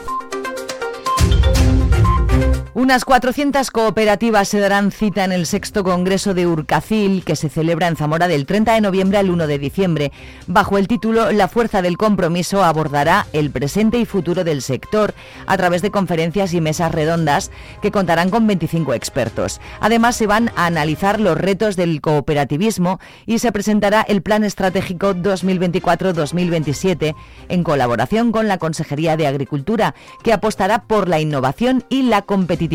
Unas 2.81 3.05
400 3.05 3.71
cooperativas 3.71 4.49
se 4.49 4.59
darán 4.59 4.91
cita 4.91 5.25
en 5.25 5.33
el 5.33 5.45
sexto 5.45 5.85
Congreso 5.85 6.33
de 6.33 6.47
Urcacil, 6.47 7.25
que 7.27 7.37
se 7.37 7.51
celebra 7.51 7.89
en 7.89 7.97
Zamora 7.97 8.27
del 8.27 8.47
30 8.47 8.73
de 8.73 8.81
noviembre 8.81 9.19
al 9.19 9.29
1 9.29 9.47
de 9.47 9.59
diciembre. 9.59 10.13
Bajo 10.47 10.79
el 10.79 10.89
título 10.89 11.31
La 11.31 11.47
fuerza 11.49 11.83
del 11.83 11.99
compromiso 11.99 12.65
abordará 12.65 13.27
el 13.35 13.51
presente 13.51 13.99
y 13.99 14.07
futuro 14.07 14.45
del 14.45 14.63
sector 14.63 15.13
a 15.47 15.59
través 15.59 15.83
de 15.83 15.91
conferencias 15.91 16.55
y 16.55 16.63
mesas 16.63 16.91
redondas 16.91 17.51
que 17.83 17.91
contarán 17.91 18.31
con 18.31 18.47
25 18.47 18.95
expertos. 18.95 19.61
Además, 19.81 20.17
se 20.17 20.27
van 20.27 20.51
a 20.57 20.65
analizar 20.65 21.21
los 21.21 21.37
retos 21.37 21.77
del 21.77 22.01
cooperativismo 22.01 22.99
y 23.27 23.41
se 23.41 23.53
presentará 23.53 24.01
el 24.09 24.23
Plan 24.23 24.43
Estratégico 24.43 25.15
2024-2027 25.17 27.15
en 27.51 27.63
colaboración 27.63 28.33
con 28.33 28.49
la 28.49 28.57
Consejería 28.57 29.19
de 29.19 29.27
Agricultura, 29.27 29.95
que 30.23 30.33
apostará 30.33 30.85
por 30.85 31.11
la 31.11 31.21
innovación 31.21 31.85
y 31.91 32.05
la 32.05 32.23
competitividad 32.23 32.70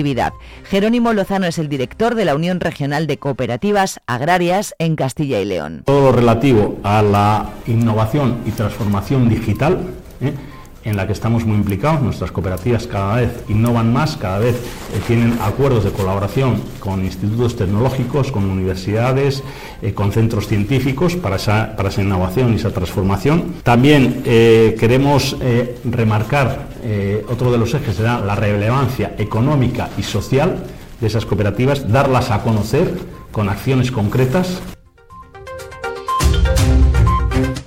Jerónimo 0.66 1.14
Lozano 1.14 1.46
es 1.46 1.58
el 1.58 1.70
director 1.70 2.16
de 2.16 2.26
la 2.26 2.36
Unión 2.36 2.60
Regional 2.60 3.08
de 3.08 3.18
Cooperativas 3.18 4.00
Agrarias 4.08 4.76
en 4.78 4.96
Castilla 4.96 5.40
y 5.40 5.46
León. 5.46 5.84
Todo 5.86 6.12
lo 6.12 6.12
relativo 6.12 6.78
a 6.84 7.02
la 7.02 7.50
innovación 7.68 8.40
y 8.46 8.52
transformación 8.52 9.30
digital. 9.30 9.80
¿eh? 10.22 10.34
En 10.86 10.96
la 10.96 11.06
que 11.08 11.14
estamos 11.14 11.46
muy 11.46 11.58
implicados. 11.58 12.02
Nuestras 12.02 12.32
cooperativas 12.32 12.88
cada 12.88 13.18
vez 13.18 13.44
innovan 13.50 13.92
más, 13.92 14.16
cada 14.16 14.40
vez 14.40 14.56
eh, 14.56 15.02
tienen 15.08 15.38
acuerdos 15.42 15.84
de 15.84 15.92
colaboración 15.92 16.62
con 16.80 17.04
institutos 17.04 17.56
tecnológicos, 17.56 18.32
con 18.32 18.46
universidades, 18.46 19.44
eh, 19.82 19.94
con 19.94 20.12
centros 20.12 20.48
científicos 20.48 21.16
para 21.16 21.36
esa, 21.36 21.76
para 21.76 21.90
esa, 21.90 22.02
innovación 22.02 22.54
y 22.54 22.58
esa 22.58 22.70
transformación. 22.70 23.56
También 23.64 24.22
eh, 24.26 24.76
queremos 24.80 25.36
remarcar 25.84 26.76
otro 27.28 27.52
de 27.52 27.58
los 27.58 27.74
ejes, 27.74 27.96
será 27.96 28.20
la 28.20 28.36
relevancia 28.36 29.16
económica 29.18 29.90
y 29.98 30.04
social 30.04 30.64
de 31.02 31.08
esas 31.08 31.26
cooperativas, 31.26 31.92
darlas 31.92 32.30
a 32.30 32.44
conocer 32.44 32.94
con 33.32 33.50
acciones 33.50 33.92
concretas 33.92 34.62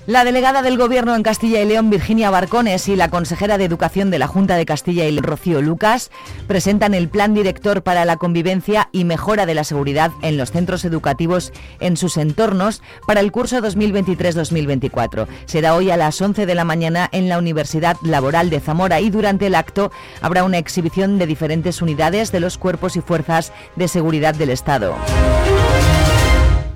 La 0.08 0.24
delegada 0.24 0.62
del 0.62 0.78
Gobierno 0.78 1.14
en 1.14 1.22
Castilla 1.22 1.60
y 1.60 1.66
León, 1.66 1.90
Virginia 1.90 2.30
Barcones, 2.30 2.88
y 2.88 2.96
la 2.96 3.10
consejera 3.10 3.58
de 3.58 3.66
Educación 3.66 4.10
de 4.10 4.18
la 4.18 4.26
Junta 4.26 4.56
de 4.56 4.64
Castilla 4.64 5.04
y 5.04 5.12
León, 5.12 5.24
Rocío 5.24 5.60
Lucas, 5.60 6.10
presentan 6.46 6.94
el 6.94 7.10
Plan 7.10 7.34
Director 7.34 7.82
para 7.82 8.06
la 8.06 8.16
Convivencia 8.16 8.88
y 8.90 9.04
Mejora 9.04 9.44
de 9.44 9.52
la 9.52 9.64
Seguridad 9.64 10.10
en 10.22 10.38
los 10.38 10.50
centros 10.50 10.86
educativos 10.86 11.52
en 11.78 11.98
sus 11.98 12.16
entornos 12.16 12.80
para 13.06 13.20
el 13.20 13.30
curso 13.30 13.58
2023-2024. 13.58 15.26
Será 15.44 15.74
hoy 15.74 15.90
a 15.90 15.98
las 15.98 16.18
11 16.18 16.46
de 16.46 16.54
la 16.54 16.64
mañana 16.64 17.10
en 17.12 17.28
la 17.28 17.36
Universidad 17.36 17.98
Laboral 18.00 18.48
de 18.48 18.60
Zamora 18.60 19.00
y 19.02 19.10
durante 19.10 19.48
el 19.48 19.54
acto 19.54 19.92
habrá 20.22 20.42
una 20.42 20.56
exhibición 20.56 21.18
de 21.18 21.26
diferentes 21.26 21.82
unidades 21.82 22.32
de 22.32 22.40
los 22.40 22.56
cuerpos 22.56 22.96
y 22.96 23.02
fuerzas 23.02 23.52
de 23.76 23.88
seguridad 23.88 24.34
del 24.34 24.48
Estado. 24.48 24.94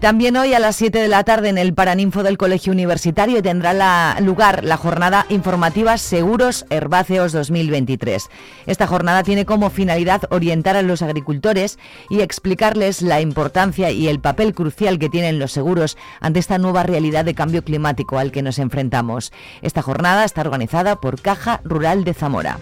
También 0.02 0.36
hoy 0.36 0.52
a 0.52 0.58
las 0.58 0.74
7 0.74 0.98
de 0.98 1.06
la 1.06 1.22
tarde 1.22 1.48
en 1.48 1.58
el 1.58 1.74
Paraninfo 1.74 2.24
del 2.24 2.36
Colegio 2.36 2.72
Universitario 2.72 3.40
tendrá 3.40 4.18
lugar 4.18 4.64
la 4.64 4.76
jornada 4.76 5.26
informativa 5.28 5.96
Seguros 5.96 6.66
Herbáceos 6.70 7.30
2023. 7.30 8.28
Esta 8.66 8.88
jornada 8.88 9.22
tiene 9.22 9.46
como 9.46 9.70
finalidad 9.70 10.22
orientar 10.30 10.74
a 10.74 10.82
los 10.82 11.02
agricultores 11.02 11.78
y 12.10 12.20
explicarles 12.20 13.00
la 13.00 13.20
importancia 13.20 13.92
y 13.92 14.08
el 14.08 14.18
papel 14.18 14.54
crucial 14.54 14.98
que 14.98 15.08
tienen 15.08 15.38
los 15.38 15.52
seguros 15.52 15.96
ante 16.18 16.40
esta 16.40 16.58
nueva 16.58 16.82
realidad 16.82 17.24
de 17.24 17.36
cambio 17.36 17.62
climático 17.62 18.18
al 18.18 18.32
que 18.32 18.42
nos 18.42 18.58
enfrentamos. 18.58 19.32
Esta 19.62 19.82
jornada 19.82 20.24
está 20.24 20.40
organizada 20.40 20.96
por 20.96 21.20
Caja 21.20 21.60
Rural 21.62 22.02
de 22.02 22.14
Zamora. 22.14 22.58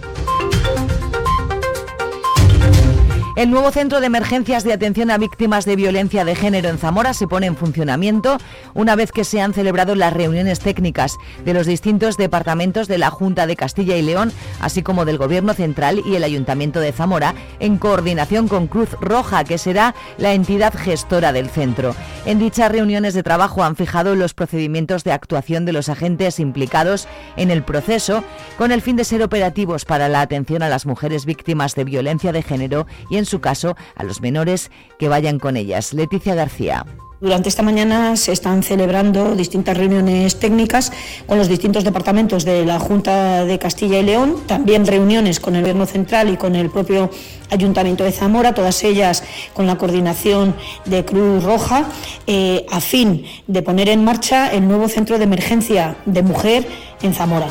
El 3.37 3.53
nuevo 3.53 3.71
centro 3.71 4.01
de 4.01 4.07
emergencias 4.07 4.65
de 4.65 4.73
atención 4.73 5.09
a 5.09 5.17
víctimas 5.17 5.65
de 5.65 5.77
violencia 5.77 6.25
de 6.25 6.35
género 6.35 6.69
en 6.69 6.79
Zamora 6.79 7.15
se 7.15 7.29
pone 7.29 7.47
en 7.47 7.57
funcionamiento 7.57 8.39
una 8.75 8.97
vez 8.97 9.13
que 9.13 9.23
se 9.23 9.41
han 9.41 9.55
celebrado 9.55 9.95
las 9.95 10.13
reuniones 10.13 10.59
técnicas 10.59 11.17
de 11.45 11.55
los 11.55 11.65
distintos 11.65 12.17
departamentos 12.17 12.89
de 12.89 12.99
la 12.99 13.11
Junta 13.11 13.47
de 13.47 13.55
Castilla 13.55 13.97
y 13.97 14.03
León, 14.03 14.33
así 14.61 14.83
como 14.83 15.05
del 15.05 15.17
Gobierno 15.17 15.55
Central 15.55 16.03
y 16.05 16.17
el 16.17 16.25
Ayuntamiento 16.25 16.81
de 16.81 16.91
Zamora, 16.91 17.37
en 17.61 17.79
coordinación 17.79 18.49
con 18.49 18.67
Cruz 18.67 18.91
Roja, 19.01 19.45
que 19.45 19.59
será 19.59 19.95
la 20.19 20.35
entidad 20.35 20.75
gestora 20.77 21.33
del 21.33 21.49
centro. 21.49 21.95
En 22.27 22.41
dichas 22.41 22.73
reuniones 22.73 23.15
de 23.15 23.23
trabajo 23.23 23.63
han 23.63 23.77
fijado 23.77 24.17
los 24.17 24.35
procedimientos 24.35 25.05
de 25.05 25.13
actuación 25.13 25.65
de 25.65 25.73
los 25.73 25.89
agentes 25.89 26.41
implicados 26.41 27.07
en 27.37 27.53
el 27.53 27.63
proceso, 27.63 28.25
con 28.59 28.73
el 28.73 28.83
fin 28.83 28.97
de 28.97 29.05
ser 29.05 29.23
operativos 29.23 29.85
para 29.85 30.09
la 30.09 30.21
atención 30.21 30.65
a 30.65 30.69
las 30.69 30.85
mujeres 30.85 31.25
víctimas 31.27 31.77
de 31.77 31.85
violencia 31.85 32.33
de 32.33 32.43
género 32.43 32.87
y 33.09 33.20
en 33.21 33.27
su 33.27 33.41
caso 33.41 33.77
a 33.95 34.03
los 34.03 34.21
menores 34.21 34.71
que 34.99 35.09
vayan 35.09 35.39
con 35.39 35.57
ellas. 35.57 35.95
Leticia 35.95 36.35
García. 36.35 36.85
Durante 37.21 37.51
esta 37.51 37.63
mañana 37.63 38.17
se 38.17 38.33
están 38.33 38.63
celebrando 38.63 39.35
distintas 39.35 39.77
reuniones 39.77 40.41
técnicas 40.41 40.91
con 41.27 41.37
los 41.37 41.49
distintos 41.49 41.85
departamentos 41.85 42.47
de 42.47 42.65
la 42.65 42.79
Junta 42.79 43.45
de 43.45 43.59
Castilla 43.59 43.99
y 43.99 44.05
León, 44.05 44.37
también 44.47 44.87
reuniones 44.87 45.39
con 45.39 45.55
el 45.55 45.61
Gobierno 45.61 45.85
Central 45.85 46.31
y 46.31 46.39
con 46.39 46.57
el 46.57 46.71
propio 46.71 47.11
Ayuntamiento 47.51 48.05
de 48.05 48.13
Zamora, 48.13 48.55
todas 48.55 48.83
ellas 48.85 49.23
con 49.53 49.67
la 49.67 49.77
coordinación 49.77 50.55
de 50.87 51.05
Cruz 51.05 51.45
Roja, 51.45 51.85
eh, 52.27 52.65
a 52.71 52.81
fin 52.81 53.27
de 53.47 53.61
poner 53.61 53.91
en 53.91 54.03
marcha 54.03 54.51
el 54.51 54.67
nuevo 54.67 54.89
centro 54.89 55.19
de 55.19 55.25
emergencia 55.25 55.97
de 56.07 56.23
mujer 56.23 56.67
en 57.03 57.13
Zamora. 57.13 57.49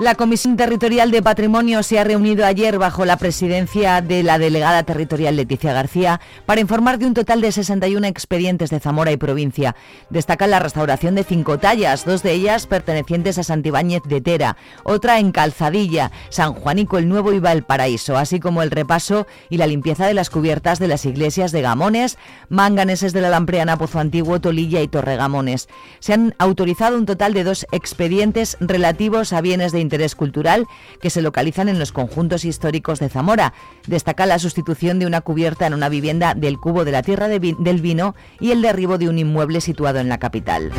La 0.00 0.16
Comisión 0.16 0.56
Territorial 0.56 1.12
de 1.12 1.22
Patrimonio 1.22 1.84
se 1.84 2.00
ha 2.00 2.04
reunido 2.04 2.44
ayer 2.44 2.78
bajo 2.78 3.04
la 3.04 3.16
presidencia 3.16 4.00
de 4.00 4.24
la 4.24 4.38
delegada 4.38 4.82
territorial 4.82 5.36
Leticia 5.36 5.72
García 5.72 6.20
para 6.46 6.60
informar 6.60 6.98
de 6.98 7.06
un 7.06 7.14
total 7.14 7.40
de 7.40 7.52
61 7.52 8.04
expedientes 8.08 8.70
de 8.70 8.80
Zamora 8.80 9.12
y 9.12 9.16
provincia. 9.16 9.76
Destaca 10.10 10.48
la 10.48 10.58
restauración 10.58 11.14
de 11.14 11.22
cinco 11.22 11.58
tallas, 11.58 12.04
dos 12.04 12.24
de 12.24 12.32
ellas 12.32 12.66
pertenecientes 12.66 13.38
a 13.38 13.44
Santibáñez 13.44 14.02
de 14.04 14.20
Tera, 14.20 14.56
otra 14.82 15.20
en 15.20 15.30
Calzadilla, 15.30 16.10
San 16.28 16.54
Juanico 16.54 16.98
el 16.98 17.08
Nuevo 17.08 17.32
y 17.32 17.38
Valparaíso, 17.38 18.16
así 18.16 18.40
como 18.40 18.62
el 18.62 18.72
repaso 18.72 19.28
y 19.48 19.58
la 19.58 19.68
limpieza 19.68 20.08
de 20.08 20.14
las 20.14 20.28
cubiertas 20.28 20.80
de 20.80 20.88
las 20.88 21.04
iglesias 21.04 21.52
de 21.52 21.62
Gamones, 21.62 22.18
Manganeses 22.48 23.12
de 23.12 23.20
la 23.20 23.30
Lampreana, 23.30 23.78
Pozo 23.78 24.00
Antiguo, 24.00 24.40
Tolilla 24.40 24.82
y 24.82 24.88
Torregamones. 24.88 25.68
Se 26.00 26.14
han 26.14 26.34
autorizado 26.38 26.98
un 26.98 27.06
total 27.06 27.32
de 27.32 27.44
dos 27.44 27.64
expedientes 27.70 28.56
relativos 28.58 29.32
a 29.32 29.40
bienes 29.40 29.70
de 29.70 29.84
interés 29.84 29.93
cultural 30.14 30.66
que 31.00 31.10
se 31.10 31.22
localizan 31.22 31.68
en 31.68 31.78
los 31.78 31.92
conjuntos 31.92 32.44
históricos 32.44 32.98
de 32.98 33.08
Zamora. 33.08 33.54
Destaca 33.86 34.26
la 34.26 34.38
sustitución 34.38 34.98
de 34.98 35.06
una 35.06 35.20
cubierta 35.20 35.66
en 35.66 35.74
una 35.74 35.88
vivienda 35.88 36.34
del 36.34 36.58
Cubo 36.58 36.84
de 36.84 36.92
la 36.92 37.02
Tierra 37.02 37.28
del 37.28 37.80
Vino 37.80 38.14
y 38.40 38.50
el 38.50 38.62
derribo 38.62 38.98
de 38.98 39.08
un 39.08 39.18
inmueble 39.18 39.60
situado 39.60 39.98
en 39.98 40.08
la 40.08 40.18
capital. 40.18 40.72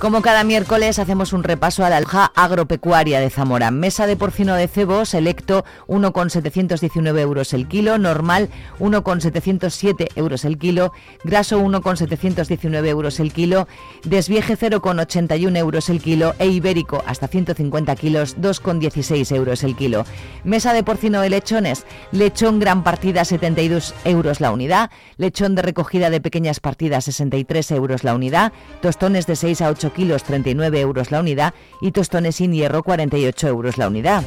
Como 0.00 0.22
cada 0.22 0.44
miércoles 0.44 1.00
hacemos 1.00 1.32
un 1.32 1.42
repaso 1.42 1.84
a 1.84 1.90
la 1.90 1.96
alja 1.96 2.30
agropecuaria 2.36 3.18
de 3.18 3.30
Zamora. 3.30 3.72
Mesa 3.72 4.06
de 4.06 4.14
porcino 4.14 4.54
de 4.54 4.68
cebo 4.68 5.04
selecto 5.04 5.64
1,719 5.88 7.20
euros 7.20 7.52
el 7.52 7.66
kilo, 7.66 7.98
normal 7.98 8.48
1,707 8.78 10.10
euros 10.14 10.44
el 10.44 10.56
kilo, 10.56 10.92
graso 11.24 11.58
1,719 11.58 12.88
euros 12.88 13.18
el 13.18 13.32
kilo, 13.32 13.66
desvieje 14.04 14.56
0,81 14.56 15.56
euros 15.56 15.88
el 15.88 16.00
kilo 16.00 16.36
e 16.38 16.46
ibérico 16.46 17.02
hasta 17.04 17.26
150 17.26 17.96
kilos 17.96 18.36
2,16 18.38 19.34
euros 19.34 19.64
el 19.64 19.74
kilo. 19.74 20.04
Mesa 20.44 20.74
de 20.74 20.84
porcino 20.84 21.22
de 21.22 21.30
lechones, 21.30 21.84
lechón 22.12 22.60
gran 22.60 22.84
partida 22.84 23.24
72 23.24 23.92
euros 24.04 24.40
la 24.40 24.52
unidad, 24.52 24.92
lechón 25.16 25.56
de 25.56 25.62
recogida 25.62 26.08
de 26.08 26.20
pequeñas 26.20 26.60
partidas 26.60 27.06
63 27.06 27.72
euros 27.72 28.04
la 28.04 28.14
unidad, 28.14 28.52
tostones 28.80 29.26
de 29.26 29.34
6 29.34 29.62
a 29.62 29.70
8 29.70 29.87
kilos 29.92 30.24
39 30.24 30.80
euros 30.80 31.10
la 31.10 31.20
unidad 31.20 31.54
y 31.80 31.92
tostones 31.92 32.36
sin 32.36 32.52
hierro 32.52 32.82
48 32.82 33.48
euros 33.48 33.78
la 33.78 33.88
unidad. 33.88 34.24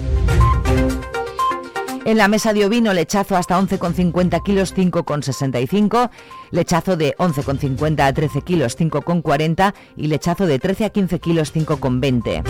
En 2.03 2.18
la 2.18 2.27
mesa 2.27 2.51
de 2.51 2.65
ovino, 2.65 2.94
lechazo 2.94 3.38
hasta 3.38 3.60
11,50 3.60 4.41
kilos 4.41 4.75
5,65, 4.75 6.10
lechazo 6.50 6.98
de 6.98 7.15
11,50 7.18 8.01
a 8.01 8.12
13 8.12 8.41
kilos 8.41 8.77
5,40 8.77 9.74
y 9.98 10.08
lechazo 10.08 10.48
de 10.48 10.58
13 10.58 10.86
a 10.86 10.89
15 10.89 11.20
kilos 11.20 11.53
5,20. 11.53 12.41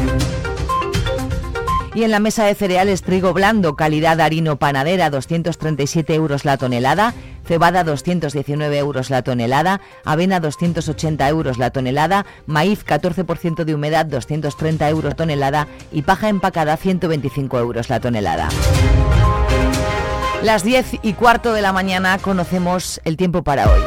Y 1.94 2.04
en 2.04 2.12
la 2.12 2.20
mesa 2.20 2.46
de 2.46 2.56
cereales 2.56 3.02
trigo 3.02 3.34
blando, 3.34 3.76
calidad 3.76 4.22
harino 4.22 4.56
panadera, 4.56 5.10
237 5.10 6.16
euros 6.16 6.46
la 6.46 6.56
tonelada, 6.56 7.14
cebada 7.52 7.84
219 7.84 8.78
euros 8.78 9.10
la 9.10 9.24
tonelada, 9.24 9.82
avena 10.06 10.40
280 10.40 11.28
euros 11.28 11.58
la 11.58 11.70
tonelada, 11.70 12.26
maíz 12.46 12.86
14% 12.86 13.66
de 13.66 13.76
humedad 13.76 14.06
230 14.06 14.88
euros 14.88 15.18
tonelada 15.18 15.68
y 15.92 16.04
paja 16.04 16.30
empacada 16.30 16.78
125 16.78 17.60
euros 17.60 17.90
la 17.90 18.00
tonelada. 18.00 18.48
Las 20.42 20.64
10 20.64 21.00
y 21.04 21.12
cuarto 21.12 21.52
de 21.52 21.62
la 21.62 21.74
mañana 21.74 22.20
conocemos 22.20 23.02
el 23.04 23.18
tiempo 23.18 23.44
para 23.44 23.70
hoy. 23.70 23.82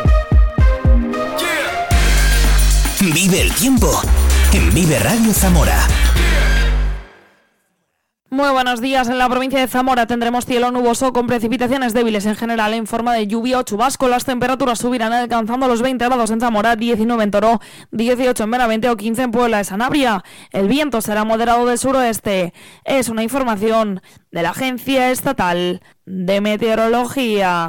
Vive 3.01 3.41
el 3.41 3.55
tiempo 3.55 3.99
en 4.53 4.75
Vive 4.75 4.99
Radio 4.99 5.33
Zamora. 5.33 6.04
Muy 8.35 8.51
buenos 8.51 8.81
días. 8.81 9.09
En 9.09 9.19
la 9.19 9.29
provincia 9.29 9.61
de 9.61 9.69
Zamora 9.69 10.09
tendremos 10.09 10.45
cielo 10.45 10.73
nuboso 10.73 11.13
con 11.13 11.29
precipitaciones 11.29 11.95
débiles 11.95 12.27
en 12.27 12.35
general 12.35 12.75
en 12.75 12.89
forma 12.89 13.15
de 13.15 13.29
lluvia 13.29 13.61
o 13.61 13.63
chubasco. 13.63 14.09
Las 14.09 14.25
temperaturas 14.25 14.81
subirán 14.81 15.13
alcanzando 15.13 15.69
los 15.69 15.83
20 15.83 16.05
grados 16.05 16.33
en 16.33 16.41
Zamora, 16.41 16.75
19 16.75 17.23
en 17.23 17.31
Toro, 17.31 17.61
18 17.93 18.43
en 18.43 18.51
Benavente 18.51 18.91
o 18.91 18.97
15 18.97 19.23
en 19.23 19.31
Puebla 19.31 19.59
de 19.59 19.65
Sanabria. 19.65 20.25
El 20.51 20.67
viento 20.67 21.01
será 21.01 21.23
moderado 21.23 21.65
del 21.65 21.79
suroeste. 21.79 22.53
Es 22.83 23.09
una 23.09 23.23
información 23.23 24.03
de 24.33 24.43
la 24.43 24.51
Agencia 24.51 25.13
Estatal 25.13 25.81
de 26.05 26.41
Meteorología. 26.41 27.69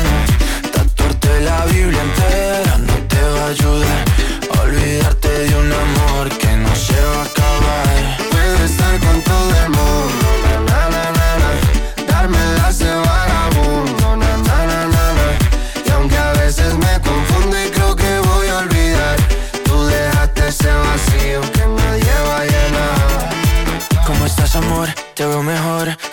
La 1.51 1.65
Biblia 1.65 2.01
entera 2.01 2.77
no 2.77 2.95
te 3.11 3.21
va 3.33 3.43
a 3.43 3.49
ayudar. 3.49 4.05
Olvidarte 4.63 5.29
de 5.29 5.55
un 5.63 5.69
amor 5.85 6.29
que 6.41 6.51
no 6.63 6.73
se 6.75 6.93
va 6.93 7.21
a 7.23 7.25
acabar. 7.31 8.17
Puedo 8.31 8.57
estar 8.69 8.93
con 9.05 9.21
todo 9.21 9.49
el 9.63 9.69
mundo, 9.77 10.20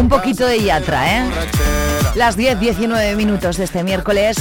Un 0.00 0.08
poquito 0.08 0.46
de 0.46 0.62
yatra, 0.62 1.18
¿eh? 1.18 1.30
Las 2.14 2.38
10-19 2.38 3.16
minutos 3.16 3.58
de 3.58 3.64
este 3.64 3.84
miércoles. 3.84 4.38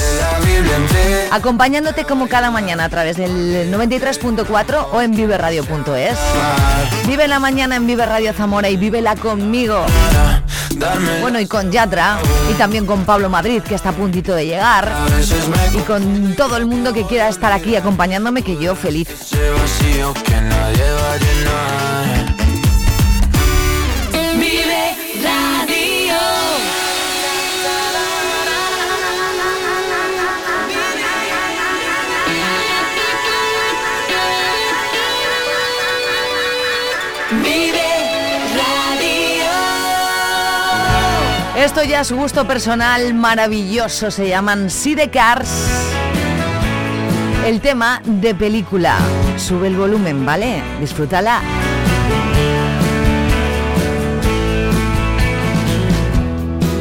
Acompañándote 1.31 2.05
como 2.05 2.29
cada 2.29 2.49
mañana 2.49 2.85
a 2.85 2.89
través 2.89 3.17
del 3.17 3.69
93.4 3.69 4.87
o 4.93 5.01
en 5.01 5.11
viveradio.es. 5.11 6.17
Vive 7.05 7.27
la 7.27 7.39
mañana 7.39 7.75
en 7.75 7.85
Vive 7.85 8.05
Radio 8.05 8.31
Zamora 8.31 8.69
y 8.69 8.77
vívela 8.77 9.17
conmigo. 9.17 9.85
Bueno, 11.19 11.41
y 11.41 11.45
con 11.45 11.71
Yatra 11.71 12.19
y 12.49 12.53
también 12.53 12.85
con 12.85 13.03
Pablo 13.03 13.29
Madrid, 13.29 13.61
que 13.61 13.75
está 13.75 13.89
a 13.89 13.93
puntito 13.93 14.33
de 14.33 14.45
llegar. 14.45 14.89
Y 15.73 15.79
con 15.79 16.35
todo 16.35 16.55
el 16.55 16.67
mundo 16.67 16.93
que 16.93 17.05
quiera 17.05 17.27
estar 17.27 17.51
aquí 17.51 17.75
acompañándome, 17.75 18.43
que 18.43 18.57
yo 18.57 18.75
feliz. 18.75 19.09
Esto 41.59 41.83
ya 41.83 41.99
es 41.99 42.11
gusto 42.13 42.47
personal 42.47 43.13
maravilloso, 43.13 44.11
se 44.11 44.29
llaman 44.29 44.69
Sidecars. 44.69 45.49
El 47.45 47.59
tema 47.59 48.01
de 48.05 48.33
película. 48.33 48.97
Sube 49.35 49.67
el 49.67 49.75
volumen, 49.75 50.25
¿vale? 50.25 50.63
Disfrútala. 50.79 51.41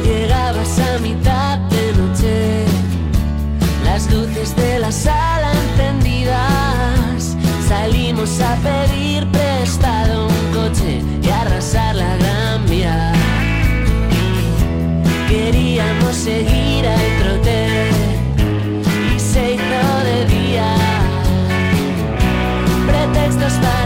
Llegabas 0.01 0.79
a 0.79 0.99
mitad 0.99 1.57
de 1.57 1.93
noche, 1.97 2.63
las 3.83 4.09
luces 4.09 4.55
de 4.55 4.79
la 4.79 4.93
sala 4.93 5.51
encendidas. 5.51 7.35
Salimos 7.67 8.39
a 8.39 8.55
pedir 8.55 9.29
prestado 9.29 10.27
un 10.27 10.53
coche 10.53 11.03
y 11.21 11.29
arrasar 11.29 11.95
la 11.97 12.15
gran 12.15 12.48
Queríamos 15.51 16.15
seguir 16.15 16.85
al 16.85 17.23
trote 17.23 17.89
y 19.15 19.19
se 19.19 19.55
hizo 19.55 20.03
de 20.03 20.25
día. 20.27 20.75
Pretextos 22.85 23.53
para 23.53 23.78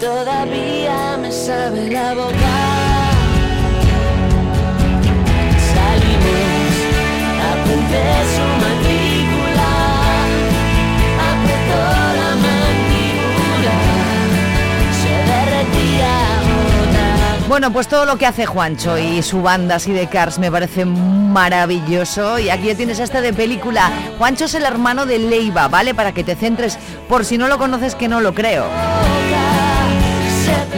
todavía 0.00 1.18
me 1.20 1.30
sabe 1.30 1.90
la 1.90 2.14
boca. 2.14 2.56
Salimos, 5.72 6.74
apunté 7.52 8.04
su 8.34 8.46
matrícula, 8.64 9.70
apretó 11.30 11.82
la 12.18 12.30
mandíbula, 12.44 13.76
se 15.00 15.12
derretía. 15.30 16.14
Bueno, 17.48 17.72
pues 17.72 17.86
todo 17.86 18.06
lo 18.06 18.16
que 18.16 18.26
hace 18.26 18.46
Juancho 18.46 18.96
y 18.96 19.22
su 19.22 19.42
banda 19.42 19.74
así 19.76 19.92
de 19.92 20.06
Cars 20.06 20.38
me 20.38 20.50
parece 20.50 20.86
maravilloso. 20.86 22.38
Y 22.38 22.48
aquí 22.48 22.74
tienes 22.74 22.98
este 23.00 23.20
de 23.20 23.34
película. 23.34 23.90
Juancho 24.18 24.46
es 24.46 24.54
el 24.54 24.64
hermano 24.64 25.04
de 25.04 25.18
Leiva, 25.18 25.68
¿vale? 25.68 25.94
Para 25.94 26.12
que 26.12 26.24
te 26.24 26.36
centres, 26.36 26.78
por 27.08 27.24
si 27.24 27.36
no 27.36 27.48
lo 27.48 27.58
conoces, 27.58 27.94
que 27.94 28.08
no 28.08 28.20
lo 28.20 28.34
creo. 28.34 28.64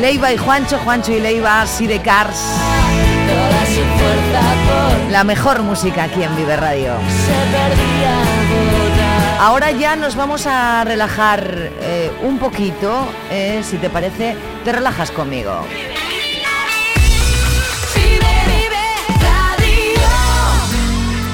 Leiva 0.03 0.33
y 0.33 0.37
Juancho, 0.37 0.79
Juancho 0.79 1.13
y 1.13 1.21
Leiva, 1.21 1.63
así 1.63 1.87
de 1.87 2.03
Cars. 2.03 2.37
Toda 2.37 3.67
su 3.67 3.85
fuerza 4.01 4.43
por 4.67 5.13
La 5.13 5.23
mejor 5.23 5.63
música 5.63 6.03
aquí 6.03 6.25
en 6.25 6.35
Vive 6.35 6.57
Radio. 6.57 6.95
Ahora 9.39 9.71
ya 9.71 9.95
nos 9.95 10.17
vamos 10.17 10.49
a 10.49 10.83
relajar 10.83 11.47
eh, 11.83 12.11
un 12.25 12.39
poquito. 12.39 13.07
eh, 13.31 13.63
si 13.63 13.77
te 13.77 13.91
parece, 13.91 14.35
te 14.65 14.73
relajas 14.73 15.13
conmigo. 15.13 15.65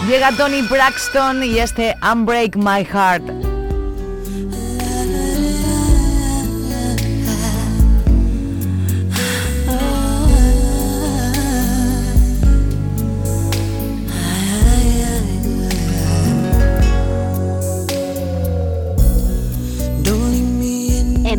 Llega 0.07 0.31
Tony 0.33 0.61
Braxton 0.61 1.43
y 1.43 1.59
este 1.59 1.97
Unbreak 2.03 2.57
My 2.57 2.85
Heart. 2.85 3.48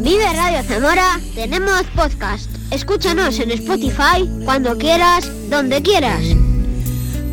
Vive 0.09 0.25
Radio 0.33 0.63
Zamora 0.63 1.19
tenemos 1.35 1.83
podcast. 1.95 2.49
Escúchanos 2.71 3.37
en 3.37 3.51
Spotify 3.51 4.27
cuando 4.43 4.75
quieras, 4.75 5.29
donde 5.51 5.83
quieras. 5.83 6.23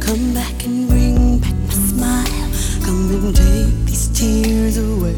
Come 0.05 0.35
back 0.35 0.63
and 0.67 0.87
bring 0.87 1.41
back 1.41 1.55
my 1.55 1.73
smile. 1.73 2.51
Come 2.85 3.15
and 3.15 3.35
take 3.35 3.87
these 3.87 4.09
tears 4.13 4.77
away. 4.77 5.17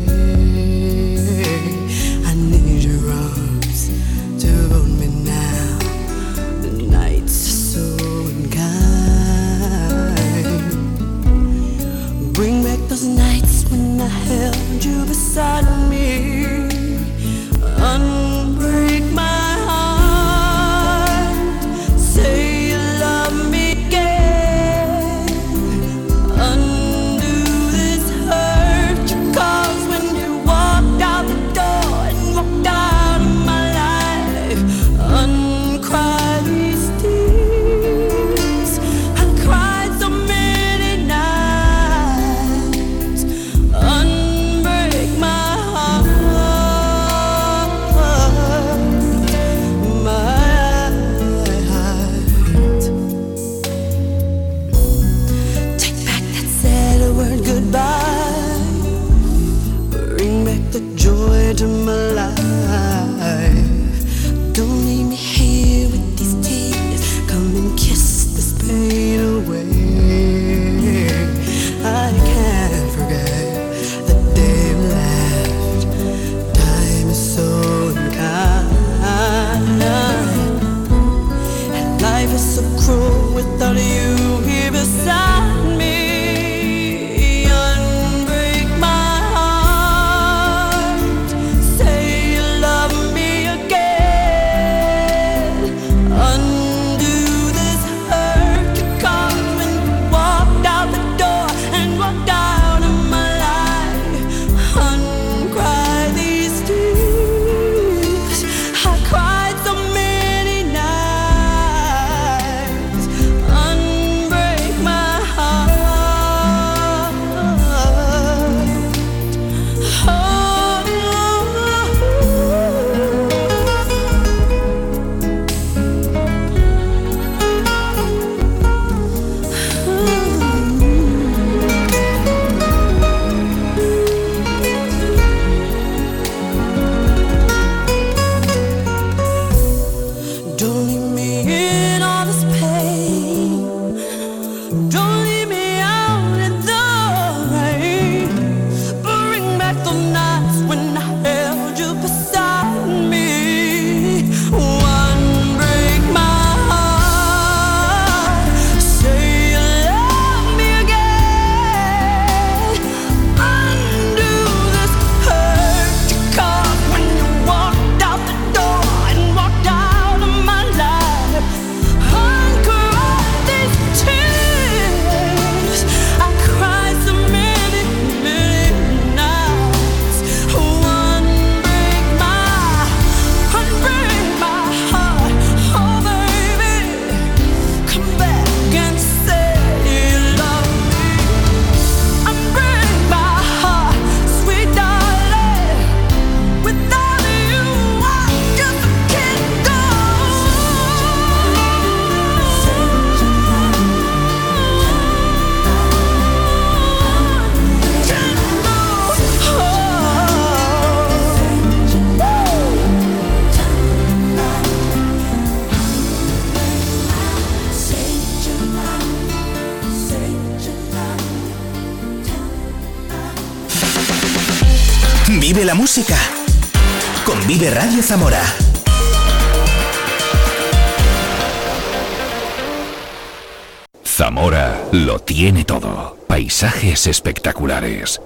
I 2.25 2.35
need 2.37 2.85
your 2.85 3.11
arms 3.11 3.91
to 4.39 4.47
hold 4.73 4.91
me 4.97 5.09
now. 5.25 5.79
The 6.63 6.71
nights 6.87 7.49
are 7.49 7.59
so 7.75 7.83
unkind. 8.29 8.55
Bring 12.35 12.63
back 12.63 12.79
those 12.89 13.03
nights 13.03 13.65
when 13.69 14.01
I 14.01 14.07
held 14.07 14.85
you 14.85 15.05
beside 15.07 15.67
me. 15.91 16.28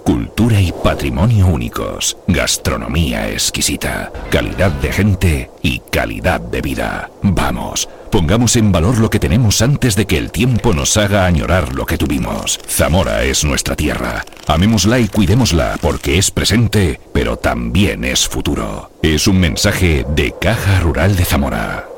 Cultura 0.05 0.61
y 0.61 0.71
patrimonio 0.71 1.47
únicos, 1.49 2.17
gastronomía 2.29 3.29
exquisita, 3.29 4.13
calidad 4.31 4.71
de 4.71 4.93
gente 4.93 5.51
y 5.63 5.81
calidad 5.91 6.41
de 6.41 6.61
vida. 6.61 7.11
Vamos, 7.23 7.89
pongamos 8.11 8.55
en 8.55 8.71
valor 8.71 8.99
lo 8.99 9.11
que 9.11 9.19
tenemos 9.19 9.61
antes 9.61 9.97
de 9.97 10.07
que 10.07 10.17
el 10.17 10.31
tiempo 10.31 10.73
nos 10.73 10.97
haga 10.97 11.27
añorar 11.27 11.75
lo 11.75 11.87
que 11.87 11.99
tuvimos. 11.99 12.61
Zamora 12.69 13.25
es 13.25 13.45
nuestra 13.45 13.75
tierra. 13.75 14.25
Amémosla 14.47 15.01
y 15.01 15.09
cuidémosla 15.09 15.77
porque 15.81 16.19
es 16.19 16.31
presente, 16.31 17.01
pero 17.13 17.37
también 17.37 18.05
es 18.05 18.29
futuro. 18.29 18.93
Es 19.03 19.27
un 19.27 19.41
mensaje 19.41 20.07
de 20.15 20.35
Caja 20.41 20.81
Rural 20.81 21.17
de 21.17 21.25
Zamora. 21.25 21.92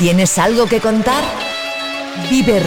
¿Tienes 0.00 0.38
algo 0.38 0.64
que 0.64 0.80
contar? 0.80 1.22
Vive 2.30 2.58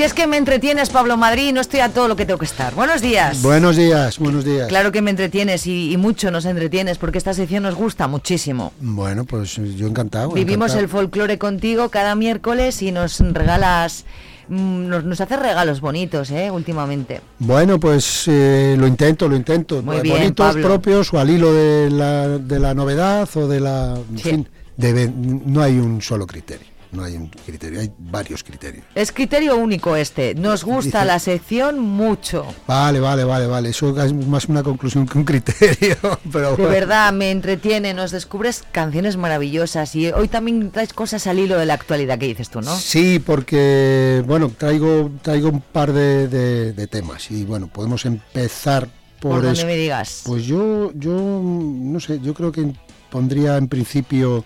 Si 0.00 0.04
es 0.04 0.14
que 0.14 0.26
me 0.26 0.38
entretienes, 0.38 0.88
Pablo 0.88 1.18
Madrid, 1.18 1.52
no 1.52 1.60
estoy 1.60 1.80
a 1.80 1.90
todo 1.90 2.08
lo 2.08 2.16
que 2.16 2.24
tengo 2.24 2.38
que 2.38 2.46
estar. 2.46 2.74
Buenos 2.74 3.02
días. 3.02 3.42
Buenos 3.42 3.76
días, 3.76 4.18
buenos 4.18 4.46
días. 4.46 4.66
Claro 4.68 4.92
que 4.92 5.02
me 5.02 5.10
entretienes 5.10 5.66
y, 5.66 5.92
y 5.92 5.98
mucho 5.98 6.30
nos 6.30 6.46
entretienes 6.46 6.96
porque 6.96 7.18
esta 7.18 7.34
sección 7.34 7.64
nos 7.64 7.74
gusta 7.74 8.08
muchísimo. 8.08 8.72
Bueno, 8.80 9.26
pues 9.26 9.56
yo 9.76 9.86
encantado. 9.86 10.30
Vivimos 10.30 10.70
encantado. 10.70 10.80
el 10.80 10.88
folclore 10.88 11.36
contigo 11.36 11.90
cada 11.90 12.14
miércoles 12.14 12.80
y 12.80 12.92
nos 12.92 13.20
regalas, 13.20 14.06
mm, 14.48 14.86
nos, 14.88 15.04
nos 15.04 15.20
haces 15.20 15.38
regalos 15.38 15.82
bonitos, 15.82 16.30
¿eh? 16.30 16.50
Últimamente. 16.50 17.20
Bueno, 17.38 17.78
pues 17.78 18.24
eh, 18.26 18.76
lo 18.78 18.86
intento, 18.86 19.28
lo 19.28 19.36
intento. 19.36 19.82
Muy 19.82 20.00
bien, 20.00 20.16
Bonitos 20.16 20.46
Pablo. 20.46 20.66
propios 20.66 21.12
o 21.12 21.18
al 21.20 21.28
hilo 21.28 21.52
de 21.52 21.90
la, 21.90 22.26
de 22.38 22.58
la 22.58 22.72
novedad 22.72 23.28
o 23.34 23.46
de 23.46 23.60
la... 23.60 23.98
En 24.12 24.18
fin, 24.18 24.48
debe- 24.78 25.12
no 25.14 25.60
hay 25.60 25.78
un 25.78 26.00
solo 26.00 26.26
criterio. 26.26 26.66
No 26.92 27.04
hay 27.04 27.14
un 27.16 27.28
criterio, 27.28 27.78
hay 27.80 27.92
varios 27.98 28.42
criterios. 28.42 28.84
Es 28.96 29.12
criterio 29.12 29.56
único 29.56 29.94
este. 29.94 30.34
Nos 30.34 30.64
gusta 30.64 31.04
la 31.04 31.20
sección 31.20 31.78
mucho. 31.78 32.44
Vale, 32.66 32.98
vale, 32.98 33.22
vale, 33.22 33.46
vale. 33.46 33.68
Eso 33.68 33.96
es 34.02 34.12
más 34.12 34.46
una 34.46 34.64
conclusión 34.64 35.06
que 35.06 35.16
un 35.16 35.24
criterio. 35.24 35.96
Pero 36.32 36.56
De 36.56 36.66
verdad, 36.66 37.12
me 37.12 37.30
entretiene, 37.30 37.94
nos 37.94 38.10
descubres 38.10 38.64
canciones 38.72 39.16
maravillosas 39.16 39.94
y 39.94 40.10
hoy 40.10 40.26
también 40.26 40.72
traes 40.72 40.92
cosas 40.92 41.28
al 41.28 41.38
hilo 41.38 41.56
de 41.58 41.66
la 41.66 41.74
actualidad 41.74 42.18
que 42.18 42.26
dices 42.26 42.50
tú, 42.50 42.60
¿no? 42.60 42.74
Sí, 42.76 43.20
porque 43.24 44.24
bueno, 44.26 44.50
traigo 44.58 45.12
traigo 45.22 45.48
un 45.50 45.60
par 45.60 45.92
de, 45.92 46.26
de- 46.26 46.72
de 46.72 46.86
temas 46.88 47.30
y 47.30 47.44
bueno, 47.44 47.68
podemos 47.68 48.04
empezar 48.04 48.88
por, 49.20 49.32
Por 49.34 49.42
donde 49.42 49.64
me 49.64 49.76
digas. 49.76 50.22
Pues 50.24 50.44
yo 50.44 50.90
yo 50.94 51.12
no 51.12 52.00
sé, 52.00 52.18
yo 52.20 52.34
creo 52.34 52.50
que 52.50 52.72
pondría 53.10 53.56
en 53.58 53.68
principio 53.68 54.44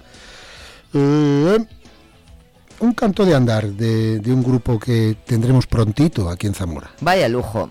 eh, 0.92 1.58
un 2.84 2.92
canto 2.92 3.24
de 3.24 3.34
andar 3.34 3.66
de, 3.68 4.20
un 4.26 4.42
grupo 4.42 4.78
que 4.78 5.16
tendremos 5.24 5.66
prontito 5.66 6.28
aquí 6.28 6.46
en 6.46 6.54
Zamora. 6.54 6.90
Vaya 7.00 7.28
lujo. 7.28 7.70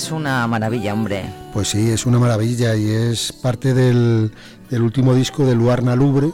Es 0.00 0.10
una 0.10 0.46
maravilla, 0.46 0.94
hombre. 0.94 1.24
Pues 1.52 1.68
sí, 1.68 1.90
es 1.90 2.06
una 2.06 2.18
maravilla 2.18 2.74
y 2.74 2.88
es 2.88 3.32
parte 3.32 3.74
del, 3.74 4.32
del 4.70 4.82
último 4.82 5.14
disco 5.14 5.44
de 5.44 5.54
Luarna 5.54 5.94
Lubre 5.94 6.30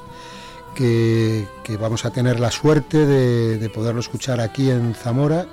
que, 0.76 1.46
que 1.64 1.76
vamos 1.76 2.04
a 2.04 2.10
tener 2.10 2.38
la 2.38 2.50
suerte 2.52 3.04
de, 3.06 3.58
de 3.58 3.68
poderlo 3.70 4.00
escuchar 4.00 4.40
aquí 4.40 4.70
en 4.70 4.94
Zamora 4.94 5.46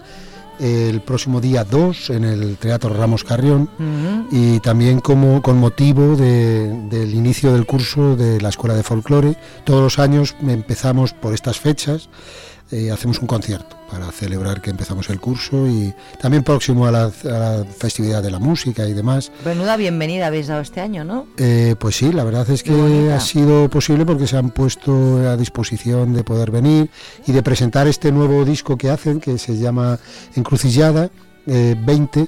el 0.60 1.02
próximo 1.02 1.42
día 1.42 1.64
2 1.64 2.12
en 2.12 2.24
el 2.26 2.58
Teatro 2.58 2.94
Ramos 2.94 3.24
Carrión 3.24 3.68
y 4.32 4.60
también 4.60 5.00
como 5.00 5.42
con 5.42 5.58
motivo 5.58 6.16
de- 6.16 6.72
del 6.90 7.16
inicio 7.16 7.52
del 7.54 7.66
curso 7.66 8.16
de 8.16 8.40
la 8.40 8.50
Escuela 8.50 8.76
de 8.76 8.84
Folclore. 8.84 9.36
Todos 9.64 9.82
los 9.82 9.98
años 10.00 10.36
empezamos 10.48 11.14
por 11.14 11.34
estas 11.34 11.60
fechas, 11.60 12.10
eh, 12.74 12.92
hacemos 12.92 13.20
un 13.20 13.28
concierto 13.28 13.78
para 13.90 14.12
celebrar 14.12 14.60
que 14.62 14.72
empezamos 14.72 15.10
el 15.10 15.20
curso 15.20 15.68
y 15.68 15.94
también 16.20 16.44
próximo 16.44 16.88
a 16.88 16.92
la, 16.92 17.04
a 17.06 17.28
la 17.28 17.66
festividad 17.66 18.24
de 18.24 18.32
la 18.32 18.40
música 18.40 18.88
y 18.88 18.94
demás. 18.94 19.32
Menuda 19.46 19.78
bienvenida 19.78 20.28
habéis 20.28 20.48
dado 20.48 20.62
este 20.62 20.82
año, 20.82 21.04
¿no? 21.04 21.28
Eh, 21.38 21.76
pues 21.78 21.98
sí, 21.98 22.12
la 22.12 22.24
verdad 22.24 22.50
es 22.50 22.64
que 22.64 23.12
ha 23.14 23.20
sido 23.20 23.70
posible 23.70 24.06
porque 24.06 24.26
se 24.26 24.38
han 24.38 24.50
puesto 24.50 25.30
a 25.30 25.38
disposición 25.38 26.14
de 26.14 26.24
poder 26.24 26.50
venir 26.50 26.90
y 27.28 27.32
de 27.32 27.44
presentar 27.44 27.88
este 27.88 28.12
nuevo 28.12 28.44
disco 28.44 28.78
que 28.78 28.90
hacen, 28.90 29.20
que 29.20 29.38
se 29.38 29.58
llama 29.58 30.00
Encrucillada 30.36 31.12
eh, 31.46 31.76
20, 31.78 32.28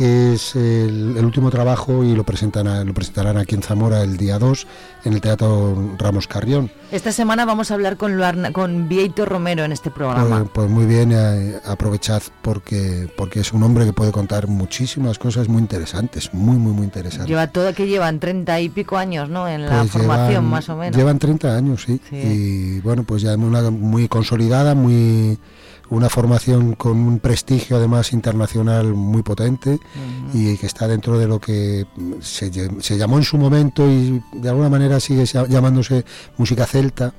que 0.00 0.32
es 0.32 0.56
el, 0.56 1.14
el 1.18 1.24
último 1.26 1.50
trabajo 1.50 2.02
y 2.02 2.14
lo, 2.14 2.24
presentan 2.24 2.86
lo 2.86 2.94
presentarán 2.94 3.36
aquí 3.36 3.54
en 3.54 3.60
Zamora 3.62 4.02
el 4.02 4.16
día 4.16 4.38
2 4.38 4.66
en 5.04 5.12
el 5.12 5.20
Teatro 5.20 5.94
Ramos 5.98 6.26
Carrión. 6.26 6.70
Esta 6.90 7.12
semana 7.12 7.44
vamos 7.44 7.70
a 7.70 7.74
hablar 7.74 7.98
con, 7.98 8.16
Luarna- 8.16 8.50
con 8.50 8.88
Vieito 8.88 9.26
Romero 9.26 9.62
en 9.62 9.72
este 9.72 9.90
programa. 9.90 10.38
Pues, 10.38 10.50
pues 10.54 10.70
muy 10.70 10.86
bien, 10.86 11.12
eh, 11.12 11.58
aprovechad 11.66 12.22
porque, 12.40 13.12
porque 13.14 13.40
es 13.40 13.52
un 13.52 13.62
hombre 13.62 13.84
que 13.84 13.92
puede 13.92 14.10
contar 14.10 14.48
muchísimas 14.48 15.18
cosas 15.18 15.48
muy 15.50 15.60
interesantes, 15.60 16.32
muy, 16.32 16.56
muy, 16.56 16.72
muy 16.72 16.84
interesantes. 16.84 17.28
Lleva 17.28 17.48
todo 17.48 17.74
que 17.74 17.86
llevan 17.86 18.20
treinta 18.20 18.58
y 18.58 18.70
pico 18.70 18.96
años, 18.96 19.28
¿no? 19.28 19.46
En 19.48 19.66
la 19.66 19.80
Pues 19.80 19.90
formación, 19.90 20.28
llevan- 20.30 20.44
más 20.50 20.66
o 20.70 20.76
menos. 20.76 20.96
Llevan 20.96 21.18
30 21.18 21.54
años, 21.54 21.82
sí. 21.84 22.00
Sí. 22.08 22.16
Y 22.16 22.80
bueno, 22.80 23.02
pues 23.02 23.20
ya 23.20 23.34
una 23.34 23.70
muy 23.70 24.08
consolidada, 24.08 24.74
muy 24.74 25.36
una 25.90 26.08
formación 26.08 26.74
con 26.74 26.96
un 26.96 27.18
prestigio 27.18 27.76
además 27.76 28.12
internacional 28.12 28.94
muy 28.94 29.22
potente 29.22 29.78
y 30.32 30.56
que 30.56 30.66
está 30.66 30.86
dentro 30.88 31.18
de 31.18 31.26
lo 31.26 31.40
que 31.40 31.86
se, 32.20 32.50
llamó 32.96 33.18
en 33.18 33.24
su 33.24 33.36
momento 33.38 33.88
y 33.90 34.22
de 34.32 34.48
alguna 34.48 34.68
manera 34.70 35.00
sigue 35.00 35.24
lla- 35.24 35.48
llamándose 35.48 36.04
música 36.38 36.66
celta. 36.66 37.12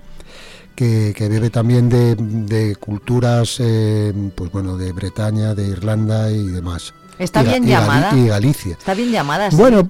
Que, 0.73 1.13
que 1.15 1.27
bebe 1.27 1.49
también 1.49 1.89
de, 1.89 2.15
de 2.15 2.75
culturas, 2.77 3.57
eh, 3.59 4.13
pues 4.33 4.51
bueno, 4.53 4.77
de 4.77 4.93
Bretaña, 4.93 5.53
de 5.53 5.67
Irlanda 5.67 6.31
y 6.31 6.47
demás. 6.47 6.93
Está 7.19 7.43
Y 7.43 7.47
bien 7.47 7.65
y 7.65 7.67
llamada. 7.67 8.17
Y 8.17 8.27
Galicia. 8.27 8.71
Está 8.79 8.93
bien 8.93 9.11
llamada. 9.11 9.51
sí. 9.51 9.57
Bueno, 9.57 9.87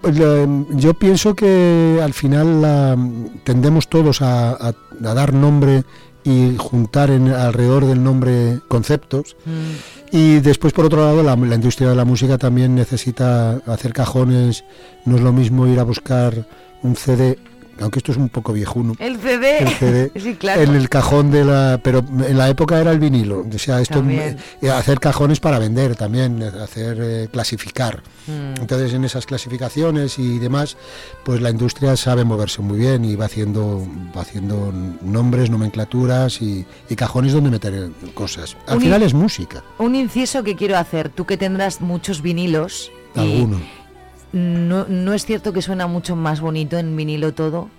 yo 0.72 0.94
pienso 0.96 1.36
que 1.36 2.00
al 2.04 2.14
final 2.14 2.62
la- 2.64 2.98
tendemos 3.44 3.88
todos 3.90 4.22
a, 4.24 4.50
a- 4.54 4.74
a 5.06 5.14
dar 5.14 5.34
nombre 5.34 5.84
y 6.24 6.56
juntar 6.58 7.10
en, 7.12 7.30
alrededor 7.30 7.86
del 7.86 8.04
nombre 8.04 8.60
conceptos. 8.68 9.36
Mm. 9.46 10.16
Y 10.16 10.40
después, 10.40 10.74
por 10.74 10.86
otro 10.86 11.04
lado, 11.06 11.24
la, 11.24 11.36
la 11.36 11.56
industria 11.56 11.90
de 11.90 11.96
la 11.96 12.06
música 12.06 12.38
también 12.38 12.76
necesita 12.76 13.62
hacer 13.66 13.94
cajones. 13.94 14.64
No 15.06 15.16
es 15.16 15.22
lo 15.22 15.32
mismo 15.32 15.68
ir 15.68 15.80
a 15.80 15.84
buscar 15.84 16.46
un 16.84 16.96
CD 16.96 17.38
aunque 17.82 18.00
esto 18.00 18.12
es 18.12 18.18
un 18.18 18.30
poco 18.30 18.54
viejuno. 18.54 18.94
El 19.00 19.18
CD. 19.18 19.58
El 19.60 19.68
CD 19.70 20.12
sí, 20.20 20.36
claro. 20.36 20.62
en 20.62 20.76
el 20.76 20.88
cajón 20.90 21.32
de 21.32 21.44
la 21.46 21.80
pero 21.84 22.00
en 22.00 22.38
la 22.38 22.50
época 22.50 22.80
era 22.80 22.92
el 22.92 23.00
vinilo 23.00 23.46
o 23.54 23.58
sea 23.58 23.82
esto 23.82 23.96
También. 23.96 24.38
eh, 24.62 24.70
hacer 24.70 25.00
cajones 25.00 25.40
para 25.40 25.60
vender 25.60 25.96
también 25.96 26.42
hacer 26.44 26.98
eh, 27.02 27.28
clasificar 27.32 28.02
Mm. 28.28 28.62
entonces 28.62 28.94
en 28.94 29.04
esas 29.04 29.26
clasificaciones 29.26 30.20
y 30.20 30.38
demás 30.38 30.78
pues 31.24 31.42
la 31.42 31.50
industria 31.50 31.98
sabe 31.98 32.24
moverse 32.24 32.62
muy 32.62 32.78
bien 32.78 33.04
y 33.04 33.16
va 33.16 33.26
haciendo 33.26 33.84
va 34.16 34.22
haciendo 34.22 34.72
nombres 35.02 35.50
nomenclaturas 35.50 36.40
y, 36.40 36.64
y 36.88 36.96
cajones 36.96 37.34
donde 37.34 37.50
meter 37.50 37.90
cosas 38.14 38.56
al 38.68 38.76
Un 38.76 38.82
final 38.84 39.02
in- 39.02 39.08
es 39.08 39.14
música 39.16 39.64
Un 39.80 39.96
inciso 39.96 40.44
que 40.44 40.56
quiero 40.56 40.78
hacer, 40.78 41.10
tú 41.10 41.26
que 41.26 41.36
tendrás 41.36 41.82
muchos 41.82 42.22
vinilos. 42.22 42.92
y 43.16 43.20
alguno 43.20 43.60
No, 44.34 44.86
no 44.88 45.14
es 45.14 45.26
cierto 45.26 45.52
que 45.54 45.62
suena 45.62 45.88
mucho 45.88 46.16
más 46.16 46.40
bonito 46.42 46.78
en 46.78 46.96
vinilo 46.96 47.34
todo. 47.34 47.70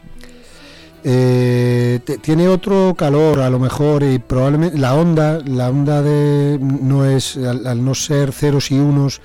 Eh, 1.04 1.98
tiene 2.20 2.46
otro 2.46 2.94
calor 2.96 3.40
a 3.40 3.50
lo 3.50 3.58
mejor 3.58 4.04
y 4.04 4.20
probablemente 4.20 4.78
la 4.78 4.94
onda 4.94 5.40
la 5.44 5.68
onda 5.68 6.00
de 6.00 6.58
no 6.60 7.04
es 7.04 7.36
al, 7.36 7.66
al 7.66 7.84
no 7.84 7.92
ser 7.96 8.30
ceros 8.32 8.70
y 8.70 8.78
unos 8.78 9.20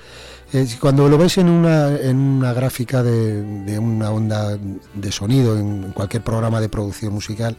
eh, 0.52 0.66
cuando 0.80 1.08
lo 1.08 1.16
ves 1.18 1.38
en 1.38 1.48
una 1.48 1.94
en 1.96 2.16
una 2.16 2.52
gráfica 2.52 3.04
de, 3.04 3.42
de 3.64 3.78
una 3.78 4.10
onda 4.10 4.58
de 4.94 5.12
sonido 5.12 5.56
en 5.56 5.92
cualquier 5.92 6.24
programa 6.24 6.60
de 6.60 6.68
producción 6.68 7.12
musical 7.12 7.56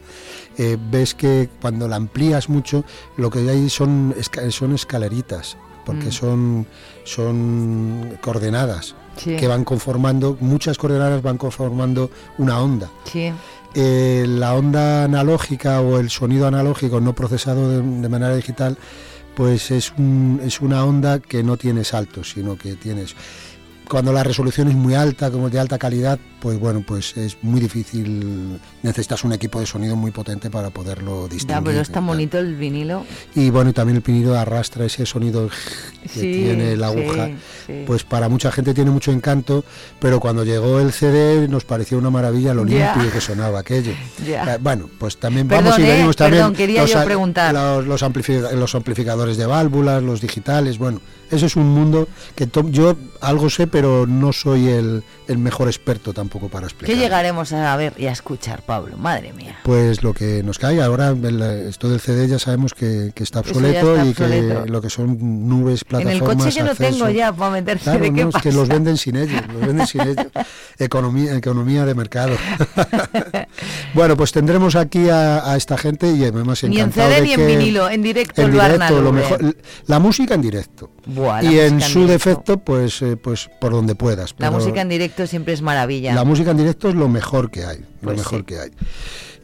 eh, 0.58 0.76
ves 0.90 1.14
que 1.14 1.48
cuando 1.62 1.88
la 1.88 1.96
amplías 1.96 2.50
mucho 2.50 2.84
lo 3.16 3.30
que 3.30 3.48
hay 3.48 3.70
son 3.70 4.14
son 4.50 4.74
escaleritas 4.74 5.56
porque 5.86 6.08
Mm. 6.08 6.12
son 6.12 6.66
son 7.04 8.18
coordenadas 8.20 8.94
Sí. 9.22 9.36
que 9.36 9.46
van 9.46 9.64
conformando 9.64 10.36
muchas 10.40 10.78
coordenadas 10.78 11.22
van 11.22 11.36
conformando 11.38 12.10
una 12.38 12.58
onda 12.60 12.90
Sí. 13.04 13.32
eh, 13.74 14.24
la 14.28 14.54
onda 14.54 15.04
analógica 15.04 15.80
o 15.80 15.98
el 15.98 16.10
sonido 16.10 16.46
analógico 16.46 17.00
no 17.00 17.12
procesado 17.14 17.68
de, 17.70 17.82
de 17.82 18.08
manera 18.08 18.34
digital, 18.34 18.76
pues 19.34 19.70
es, 19.70 19.92
un- 19.96 20.40
es 20.44 20.60
una 20.60 20.84
onda 20.84 21.18
que 21.20 21.42
no 21.42 21.56
tiene 21.56 21.84
saltos, 21.84 22.30
sino 22.30 22.56
que 22.56 22.74
tienes... 22.74 23.14
Cuando 23.90 24.12
la 24.12 24.22
resolución 24.22 24.68
es 24.68 24.74
muy 24.76 24.94
alta, 24.94 25.32
como 25.32 25.50
de 25.50 25.58
alta 25.58 25.76
calidad, 25.76 26.16
pues 26.40 26.60
bueno, 26.60 26.84
pues 26.86 27.16
es 27.16 27.36
muy 27.42 27.60
difícil, 27.60 28.60
necesitas 28.84 29.24
un 29.24 29.32
equipo 29.32 29.58
de 29.58 29.66
sonido 29.66 29.96
muy 29.96 30.12
potente 30.12 30.48
para 30.48 30.70
poderlo 30.70 31.26
distinguir. 31.26 31.56
Ya, 31.56 31.60
pero 31.64 31.80
es 31.80 31.90
tan 31.90 32.06
bonito 32.06 32.38
el 32.38 32.54
vinilo. 32.54 33.04
Y 33.34 33.50
bueno, 33.50 33.70
y 33.70 33.72
también 33.72 33.96
el 33.96 34.02
vinilo 34.02 34.38
arrastra 34.38 34.84
ese 34.84 35.04
sonido 35.06 35.48
que 36.04 36.08
Sí, 36.08 36.20
tiene 36.44 36.76
la 36.76 36.86
aguja. 36.86 37.30
sí. 37.66 37.82
Pues 37.84 38.04
para 38.04 38.28
mucha 38.28 38.52
gente 38.52 38.74
tiene 38.74 38.92
mucho 38.92 39.10
encanto, 39.10 39.64
pero 39.98 40.20
cuando 40.20 40.44
llegó 40.44 40.78
el 40.78 40.92
CD 40.92 41.48
nos 41.48 41.64
pareció 41.64 41.98
una 41.98 42.10
maravilla 42.10 42.54
lo 42.54 42.64
Ya. 42.66 42.94
limpio 42.94 43.12
que 43.12 43.20
sonaba 43.20 43.58
aquello. 43.58 43.90
Eh, 44.24 44.38
bueno, 44.60 44.88
pues 44.98 45.16
también 45.18 45.48
Perdón, 45.48 45.64
vamos 45.64 45.78
y 45.80 45.82
eh, 45.82 45.92
venimos 45.92 46.14
también. 46.16 46.42
perdón, 46.44 46.54
quería 46.56 46.84
yo 46.86 47.04
preguntar. 47.04 47.52
Los, 47.54 47.86
los 47.86 48.02
amplifi- 48.04 48.52
los 48.52 48.72
amplificadores 48.74 49.36
de 49.36 49.46
válvulas, 49.46 50.00
los 50.00 50.20
digitales, 50.20 50.78
bueno, 50.78 51.00
eso 51.30 51.46
es 51.46 51.56
un 51.56 51.68
mundo 51.68 52.08
que 52.34 52.48
yo 52.70 52.96
algo 53.20 53.50
sé, 53.50 53.66
pero 53.66 54.06
no 54.06 54.32
soy 54.32 54.68
el, 54.68 55.04
el 55.30 55.38
mejor 55.38 55.68
experto 55.68 56.12
tampoco 56.12 56.48
para 56.48 56.66
explicar. 56.66 56.94
¿Qué 56.94 57.00
llegaremos 57.00 57.52
a 57.52 57.76
ver 57.76 57.94
y 57.96 58.06
a 58.06 58.12
escuchar, 58.12 58.62
Pablo? 58.62 58.96
Madre 58.96 59.32
mía. 59.32 59.56
Pues 59.62 60.02
lo 60.02 60.12
que 60.12 60.42
nos 60.42 60.58
cae 60.58 60.82
ahora, 60.82 61.08
el- 61.10 61.40
esto 61.68 61.88
del 61.88 62.00
CD 62.00 62.26
ya 62.28 62.38
sabemos 62.38 62.74
que, 62.74 63.12
que 63.14 63.22
está 63.22 63.40
obsoleto 63.40 63.92
está 63.96 64.06
y 64.06 64.10
obsoleto. 64.10 64.64
que 64.64 64.70
lo 64.70 64.82
que 64.82 64.90
son 64.90 65.16
nubes, 65.48 65.82
En 65.82 65.88
plataformas, 65.88 66.14
el 66.14 66.20
coche 66.38 66.50
yo 66.58 66.64
no 66.64 66.70
acceso. 66.72 66.90
tengo 66.98 67.10
ya 67.10 67.32
para 67.32 67.52
meterse 67.52 67.84
Claro, 67.84 68.00
de 68.00 68.12
qué 68.12 68.22
no, 68.24 68.28
es 68.30 68.42
que 68.42 68.52
los 68.52 68.68
venden 68.68 68.96
sin 68.96 69.16
ellos, 69.16 69.40
los 69.52 69.60
venden 69.66 69.86
sin 69.86 70.00
ellos. 70.02 70.26
Economía, 70.78 71.34
economía 71.36 71.84
de 71.84 71.94
mercado. 71.94 72.36
bueno, 73.94 74.16
pues 74.16 74.32
tendremos 74.32 74.76
aquí 74.76 75.08
a, 75.08 75.50
a 75.52 75.56
esta 75.56 75.76
gente 75.78 76.10
y 76.10 76.22
además 76.24 76.62
Ni 76.64 76.76
en 76.76 76.88
encantado 76.88 77.08
CD 77.10 77.20
de 77.20 77.22
ni 77.26 77.32
en 77.32 77.46
vinilo, 77.46 77.90
en 77.90 78.02
directo, 78.02 78.42
en 78.42 78.52
directo, 78.52 79.00
lo 79.00 79.12
mejor, 79.12 79.56
la 79.86 79.98
música 79.98 80.34
en 80.34 80.42
directo. 80.42 80.90
Buah, 81.06 81.42
la 81.42 81.50
y 81.52 81.58
en 81.58 81.74
en 81.74 81.80
su 81.80 82.06
defecto, 82.06 82.58
pues, 82.58 83.00
eh, 83.02 83.16
pues 83.16 83.48
por 83.60 83.72
donde 83.72 83.94
puedas. 83.94 84.30
La 84.38 84.48
pero 84.48 84.52
música 84.52 84.80
en 84.80 84.88
directo 84.88 85.19
siempre 85.26 85.54
es 85.54 85.62
maravilla. 85.62 86.14
la 86.14 86.24
música 86.24 86.50
en 86.52 86.56
directo 86.58 86.88
es 86.88 86.94
lo 86.94 87.08
mejor 87.08 87.50
que 87.50 87.64
hay, 87.64 87.78
lo 87.78 87.86
Pues 88.02 88.18
mejor 88.18 88.38
sí. 88.40 88.44
que 88.44 88.58
hay. 88.60 88.70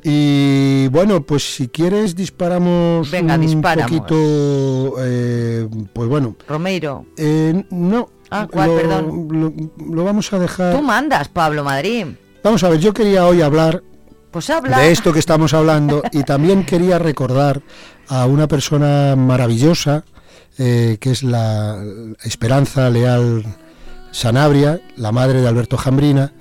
Y 0.09 0.87
bueno, 0.89 1.22
pues 1.22 1.43
si 1.57 1.68
quieres 1.68 2.14
disparamos 2.14 3.11
Venga, 3.11 3.35
un 3.35 3.41
disparamos. 3.41 3.91
poquito, 3.91 4.95
eh, 5.01 5.68
pues 5.93 6.09
bueno. 6.09 6.37
Romeiro. 6.49 7.07
Eh, 7.16 7.64
no. 7.70 8.09
Ah, 8.31 8.47
¿cuál? 8.51 8.68
lo, 8.70 8.77
Perdón. 8.77 9.29
Lo, 9.31 9.53
lo 9.95 10.05
vamos 10.05 10.33
a 10.33 10.39
dejar. 10.39 10.77
Tú 10.77 10.83
mandas, 10.83 11.29
Pablo 11.29 11.64
Madrid. 11.64 12.07
Vamos 12.45 12.62
a 12.62 12.68
ver, 12.68 12.79
yo 12.79 12.95
quería 12.95 13.27
hoy 13.27 13.43
hablar 13.43 13.83
Pues 14.31 14.49
habla. 14.51 14.79
de 14.79 14.93
esto 14.93 15.12
que 15.12 15.18
estamos 15.18 15.53
hablando 15.55 16.03
y 16.12 16.22
también 16.24 16.64
quería 16.64 16.99
recordar 17.01 17.62
a 18.09 18.27
una 18.27 18.47
persona 18.47 19.16
maravillosa 19.16 20.05
eh, 20.59 20.99
que 21.01 21.11
es 21.11 21.24
la 21.24 21.83
Esperanza 22.22 22.89
Leal 22.91 23.45
Sanabria, 24.17 24.81
la 24.97 25.12
madre 25.12 25.43
de 25.43 25.49
Alberto 25.49 25.77
Jambrina, 25.77 26.33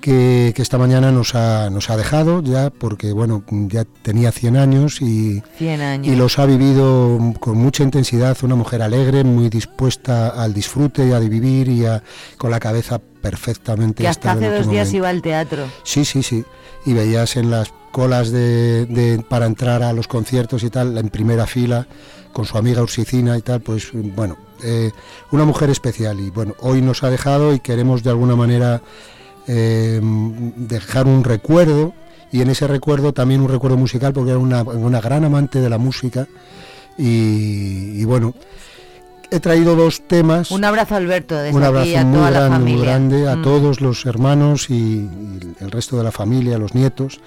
que, 0.00 0.52
que 0.56 0.60
esta 0.62 0.76
mañana 0.76 1.12
nos 1.12 1.34
ha, 1.36 1.70
nos 1.70 1.88
ha 1.88 1.96
dejado 1.96 2.42
ya 2.42 2.70
porque 2.70 3.12
bueno 3.12 3.44
ya 3.68 3.84
tenía 4.02 4.32
100 4.32 4.56
años 4.56 5.00
y, 5.00 5.40
100 5.56 5.80
años. 5.80 6.06
y 6.12 6.16
los 6.16 6.38
ha 6.40 6.46
vivido 6.46 7.18
con 7.38 7.56
mucha 7.58 7.84
intensidad, 7.84 8.36
una 8.42 8.56
mujer 8.56 8.82
alegre, 8.82 9.22
muy 9.24 9.48
dispuesta 9.48 10.28
al 10.28 10.52
disfrute 10.52 11.06
y 11.06 11.12
a 11.12 11.18
vivir 11.20 11.68
y 11.68 11.86
a- 11.86 12.02
con 12.38 12.50
la 12.50 12.58
cabeza 12.58 12.98
perfectamente 12.98 14.02
Que 14.02 14.08
hasta 14.08 14.32
hace 14.32 14.50
dos 14.50 14.68
días 14.68 14.88
momento. 14.88 14.96
iba 14.96 15.08
al 15.08 15.22
teatro. 15.22 15.64
Sí, 15.84 16.04
sí, 16.04 16.22
sí. 16.24 16.44
Y 16.86 16.94
veías 16.94 17.36
en 17.36 17.50
las 17.50 17.74
colas 17.92 18.30
de, 18.30 19.22
para 19.28 19.46
entrar 19.46 19.82
a 19.82 19.92
los 19.92 20.08
conciertos 20.08 20.62
y 20.62 20.70
tal, 20.70 20.96
en 20.96 21.10
primera 21.10 21.46
fila, 21.46 21.86
con 22.32 22.46
su 22.46 22.56
amiga 22.56 22.82
Ursicina 22.82 23.36
y 23.36 23.42
tal, 23.42 23.60
pues 23.60 23.90
bueno, 23.92 24.36
eh, 24.62 24.92
una 25.32 25.44
mujer 25.44 25.68
especial. 25.68 26.20
Y 26.20 26.30
bueno, 26.30 26.54
hoy 26.60 26.80
nos 26.80 27.02
ha 27.02 27.10
dejado 27.10 27.54
y 27.54 27.60
queremos 27.60 28.02
de 28.02 28.10
alguna 28.10 28.36
manera 28.36 28.80
eh, 29.46 30.00
dejar 30.56 31.06
un 31.06 31.24
recuerdo 31.24 31.92
y 32.32 32.40
en 32.40 32.50
ese 32.50 32.66
recuerdo 32.66 33.12
también 33.12 33.40
un 33.40 33.48
recuerdo 33.48 33.76
musical 33.76 34.12
porque 34.12 34.30
era 34.30 34.38
una, 34.38 34.62
una 34.62 35.00
gran 35.00 35.24
amante 35.24 35.60
de 35.60 35.70
la 35.70 35.78
música 35.78 36.26
y 36.98 38.02
bueno, 38.04 38.34
he 39.30 39.40
traído 39.40 39.74
dos 39.76 40.02
temas. 40.06 40.50
Un 40.50 40.64
abrazo, 40.64 40.94
Alberto, 40.96 41.34
desde 41.36 41.56
Un 41.56 41.62
aquí 41.62 41.68
abrazo 41.68 41.98
a 41.98 42.04
muy 42.04 42.14
toda 42.18 42.30
la 42.30 42.38
grande, 42.40 42.56
familia. 42.56 42.76
muy 42.76 42.86
grande 42.86 43.28
a 43.28 43.36
Mm. 43.36 43.42
todos 43.42 43.80
los 43.80 44.06
hermanos 44.06 44.70
y, 44.70 44.74
y 44.74 45.40
el 45.60 45.70
resto 45.70 45.96
de 45.98 46.04
la 46.04 46.12
familia, 46.12 46.58
los 46.58 46.74
nietos. 46.74 47.20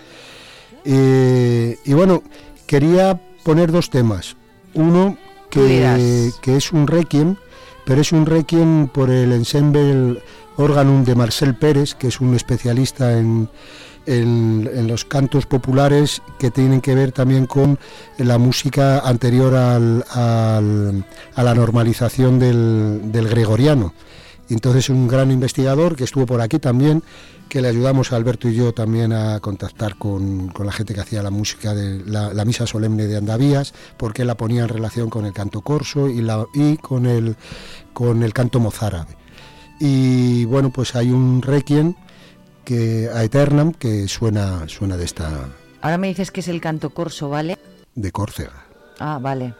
Eh, 0.85 1.77
y 1.85 1.93
bueno, 1.93 2.23
quería 2.65 3.19
poner 3.43 3.71
dos 3.71 3.89
temas. 3.89 4.35
Uno 4.73 5.17
que 5.49 6.31
es 6.45 6.71
un 6.71 6.87
requiem, 6.87 7.35
pero 7.85 8.01
es 8.01 8.11
un 8.11 8.25
requiem 8.25 8.87
por 8.87 9.09
el 9.09 9.31
ensemble 9.33 10.21
Organum 10.57 11.03
de 11.03 11.15
Marcel 11.15 11.55
Pérez, 11.55 11.95
que 11.95 12.07
es 12.07 12.21
un 12.21 12.35
especialista 12.35 13.17
en, 13.17 13.49
en- 14.17 14.87
los 14.87 15.05
cantos 15.05 15.45
populares 15.45 16.21
que 16.39 16.49
tienen 16.51 16.81
que 16.81 16.95
ver 16.95 17.11
también 17.11 17.45
con 17.45 17.77
la 18.17 18.37
música 18.37 18.99
anterior 18.99 19.55
al- 19.55 20.03
a 20.09 21.43
la 21.43 21.55
normalización 21.55 22.39
del, 22.39 23.11
del 23.11 23.27
gregoriano. 23.27 23.93
Entonces 24.49 24.89
un 24.89 25.07
gran 25.07 25.29
investigador 25.31 25.95
que 25.95 26.03
estuvo 26.05 26.25
por 26.25 26.41
aquí 26.41 26.57
también, 26.57 27.03
que 27.49 27.61
le 27.61 27.67
ayudamos 27.67 28.11
a 28.11 28.15
Alberto 28.15 28.47
y 28.49 28.55
yo 28.55 28.73
también 28.73 29.13
a 29.13 29.39
contactar 29.39 29.95
con, 29.97 30.49
con 30.49 30.65
la 30.65 30.71
gente 30.71 30.93
que 30.95 31.01
hacía 31.01 31.21
la 31.21 31.29
música 31.29 31.75
de 31.75 32.03
la, 32.05 32.45
misa 32.45 32.65
solemne 32.65 33.05
de 33.05 33.17
Andavías, 33.17 33.73
porque 33.97 34.25
la 34.25 34.35
ponía 34.35 34.63
en 34.63 34.69
relación 34.69 35.09
con 35.09 35.25
el 35.25 35.33
canto 35.33 35.61
corso 35.61 36.09
y, 36.09 36.21
la, 36.21 36.45
y 36.53 36.77
con, 36.77 37.05
el, 37.05 37.35
con 37.93 38.23
el 38.23 38.33
canto 38.33 38.59
mozárabe. 38.59 39.15
Y 39.79 40.45
bueno, 40.45 40.71
pues 40.71 40.95
hay 40.95 41.11
un 41.11 41.41
requiem 41.41 41.93
que 42.69 43.09
a 43.11 43.23
Eternam 43.23 43.73
que 43.73 44.07
suena, 44.07 44.69
suena 44.69 44.95
de 44.95 45.03
esta 45.03 45.49
Ahora 45.81 45.97
me 45.97 46.07
dices 46.07 46.29
que 46.29 46.41
es 46.41 46.47
el 46.47 46.61
canto 46.61 46.91
corso, 46.91 47.27
¿vale? 47.27 47.57
de 47.95 48.11
Córcega. 48.11 48.63
Ah, 48.99 49.17
vale. 49.19 49.55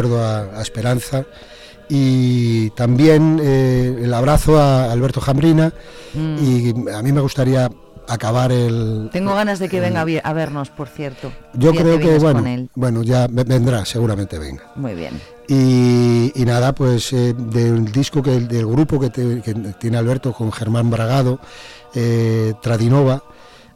Recuerdo 0.00 0.24
a, 0.24 0.58
a 0.58 0.62
Esperanza 0.62 1.24
y 1.88 2.70
también 2.70 3.40
eh, 3.42 3.98
el 4.02 4.12
abrazo 4.14 4.58
a 4.60 4.92
Alberto 4.92 5.20
Jambrina 5.20 5.72
Mm. 6.14 6.36
y 6.42 6.90
a 6.90 7.02
mí 7.02 7.12
me 7.12 7.20
gustaría 7.20 7.68
acabar 8.08 8.50
el 8.50 9.10
Tengo 9.12 9.34
ganas 9.34 9.58
de 9.58 9.68
que 9.68 9.78
venga 9.78 10.00
a 10.24 10.32
vernos, 10.32 10.70
por 10.70 10.88
cierto. 10.88 11.30
yo 11.52 11.74
creo 11.74 11.98
que 11.98 12.18
bueno 12.18 12.42
bueno 12.74 13.02
ya 13.02 13.26
ve- 13.30 13.44
vendrá 13.44 13.84
seguramente 13.84 14.38
venga 14.38 14.62
Muy 14.74 14.94
bien. 14.94 15.20
y, 15.48 16.32
y 16.34 16.44
nada, 16.46 16.74
pues 16.74 17.12
eh, 17.12 17.34
del 17.36 17.92
disco 17.92 18.22
que 18.22 18.40
del 18.40 18.66
grupo 18.66 18.98
que, 18.98 19.10
te- 19.10 19.42
que 19.42 19.52
tiene 19.78 19.98
Alberto 19.98 20.32
con 20.32 20.50
Germán 20.50 20.88
Bragado, 20.88 21.40
eh, 21.94 22.54
Tradinova, 22.62 23.22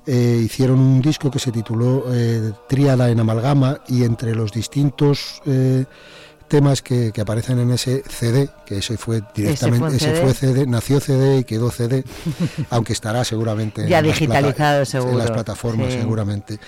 eh, 0.07 0.40
hicieron 0.44 0.78
un 0.78 1.00
disco 1.03 1.30
que 1.30 1.38
se 1.38 1.53
tituló 1.53 2.05
eh, 2.12 2.53
Tríada 2.68 3.11
en 3.11 3.20
Amalgama 3.20 3.80
y 3.88 4.05
entre 4.05 4.34
los 4.34 4.53
distintos 4.53 5.40
eh, 5.46 5.84
temas 6.48 6.82
que, 6.82 7.12
que 7.12 7.20
aparecen 7.22 7.59
en 7.61 7.70
ese 7.70 8.03
CD, 8.09 8.50
que 8.66 8.78
ese 8.78 8.98
fue 8.98 9.22
directamente, 9.34 9.86
fue 9.88 9.96
ese 9.96 10.07
CD. 10.11 10.20
fue 10.22 10.34
CD, 10.34 10.66
nació 10.66 11.00
CD 11.00 11.38
y 11.38 11.44
quedó 11.44 11.70
CD, 11.70 12.05
aunque 12.70 12.92
estará 12.92 13.24
seguramente 13.24 13.88
Ya 13.88 14.00
en 14.00 14.09
las 14.09 14.18
plata- 14.18 14.36
digitalizado, 14.42 14.74
en 14.74 14.80
las 14.80 14.88
seguro. 14.88 15.32
plataformas 15.32 15.92
Sí. 15.92 15.98
seguramente. 16.00 16.59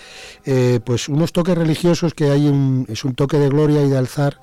Eh, 0.47 0.81
pues 0.85 1.09
unos 1.11 1.33
toques 1.33 1.57
religiosos 1.59 2.15
que 2.15 2.31
hay 2.31 2.47
un, 2.49 2.87
es 2.89 3.05
un 3.05 3.15
toque 3.15 3.37
de 3.39 3.49
gloria 3.51 3.83
y 3.83 3.91
de 3.91 3.99
alzar 3.99 4.41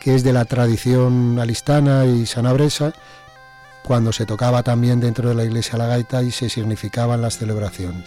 que 0.00 0.14
es 0.14 0.22
de 0.22 0.32
la 0.34 0.44
tradición 0.44 1.38
alistana 1.40 2.04
y 2.04 2.26
sanabresa, 2.26 2.92
cuando 3.84 4.12
se 4.12 4.26
tocaba 4.26 4.62
también 4.62 5.00
dentro 5.00 5.28
de 5.28 5.34
la 5.34 5.44
iglesia 5.44 5.76
la 5.78 5.86
gaita 5.86 6.22
y 6.22 6.30
se 6.30 6.48
significaban 6.50 7.20
las 7.20 7.38
celebraciones. 7.38 8.04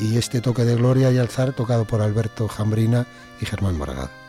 Y 0.00 0.16
este 0.16 0.40
toque 0.40 0.64
de 0.64 0.76
gloria 0.76 1.10
y 1.12 1.18
alzar 1.18 1.52
tocado 1.52 1.84
por 1.84 2.00
Alberto 2.00 2.48
Jambrina 2.48 3.06
y 3.40 3.46
Germán 3.46 3.78
Margado. 3.78 4.19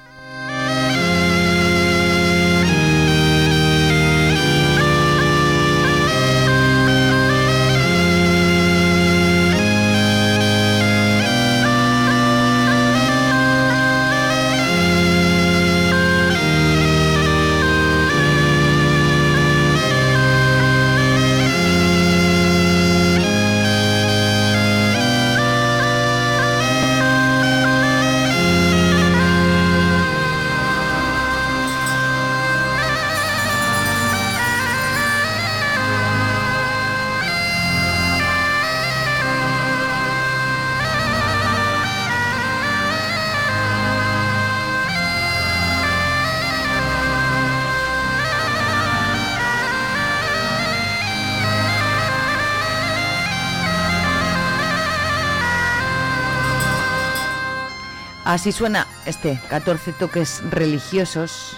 Así 58.32 58.54
suena 58.54 58.88
este 59.06 59.40
14 59.50 59.92
toques 59.92 60.42
religiosos 60.50 61.58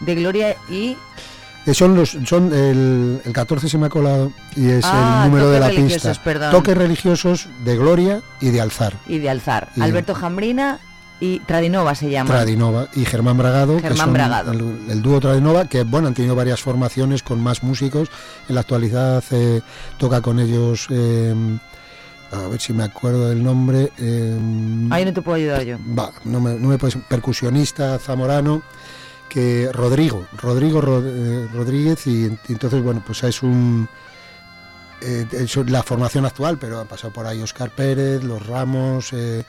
de 0.00 0.14
gloria 0.14 0.56
y 0.70 0.96
Eh, 1.66 1.74
son 1.74 1.94
los 1.96 2.16
son 2.24 2.50
el, 2.54 3.20
el 3.26 3.32
14 3.34 3.68
se 3.68 3.76
me 3.76 3.86
ha 3.86 3.90
colado 3.90 4.32
y 4.56 4.70
es 4.70 4.84
Ah, 4.86 5.24
el 5.24 5.30
número 5.30 5.50
de 5.50 5.60
la 5.60 5.68
pista. 5.68 6.14
perdón. 6.24 6.50
Toques 6.50 6.78
religiosos 6.78 7.48
de 7.62 7.76
gloria 7.76 8.22
y 8.40 8.48
de 8.50 8.60
alzar. 8.62 8.94
y 9.06 9.18
de 9.18 9.28
alzar. 9.28 9.68
Y- 9.76 9.82
Alberto 9.82 10.14
Jambrina 10.14 10.78
y 11.20 11.40
Tradinova 11.40 11.94
se 11.94 12.08
llama. 12.08 12.30
Tradinova 12.30 12.88
y 12.94 13.04
Germán 13.04 13.36
Bragado, 13.36 13.76
que 13.76 13.82
Germán 13.82 13.98
son 14.06 14.12
Bragado. 14.14 14.52
El, 14.52 14.78
el 14.88 15.02
dúo 15.02 15.20
Tradinova, 15.20 15.66
que 15.66 15.82
bueno, 15.82 16.08
han 16.08 16.14
tenido 16.14 16.34
varias 16.36 16.62
formaciones 16.62 17.22
con 17.22 17.38
más 17.42 17.62
músicos. 17.62 18.08
En 18.48 18.54
la 18.54 18.62
actualidad 18.62 19.22
eh, 19.32 19.60
toca 19.98 20.22
con 20.22 20.38
ellos, 20.40 20.86
eh, 20.90 21.34
a 22.30 22.46
ver 22.48 22.60
si 22.60 22.72
me 22.72 22.84
acuerdo 22.84 23.28
del 23.28 23.42
nombre. 23.42 23.90
eh, 23.98 24.38
Ahí 24.90 25.04
no 25.04 25.12
te 25.12 25.22
puedo 25.22 25.36
ayudar 25.36 25.62
yo. 25.62 25.78
va, 25.98 26.12
no 26.24 26.40
me, 26.40 26.54
no 26.54 26.68
me 26.68 26.78
puedes- 26.78 26.96
percusionista 27.08 27.98
zamorano 27.98 28.62
que 29.28 29.70
Rodrigo, 29.72 30.26
Rodrigo 30.36 30.80
Rod- 30.80 31.04
eh, 31.06 31.48
Rodríguez 31.52 32.06
y, 32.06 32.28
ent- 32.28 32.38
entonces 32.48 32.82
bueno, 32.82 33.02
pues 33.06 33.22
es 33.24 33.42
un 33.42 33.88
eh, 35.00 35.26
es 35.30 35.56
la 35.70 35.82
formación 35.82 36.24
actual, 36.26 36.58
pero 36.58 36.80
han 36.80 36.88
pasado 36.88 37.12
por 37.12 37.24
ahí 37.26 37.40
Oscar 37.40 37.70
Pérez, 37.70 38.24
Los 38.24 38.44
Ramos, 38.46 39.12
eh, 39.12 39.44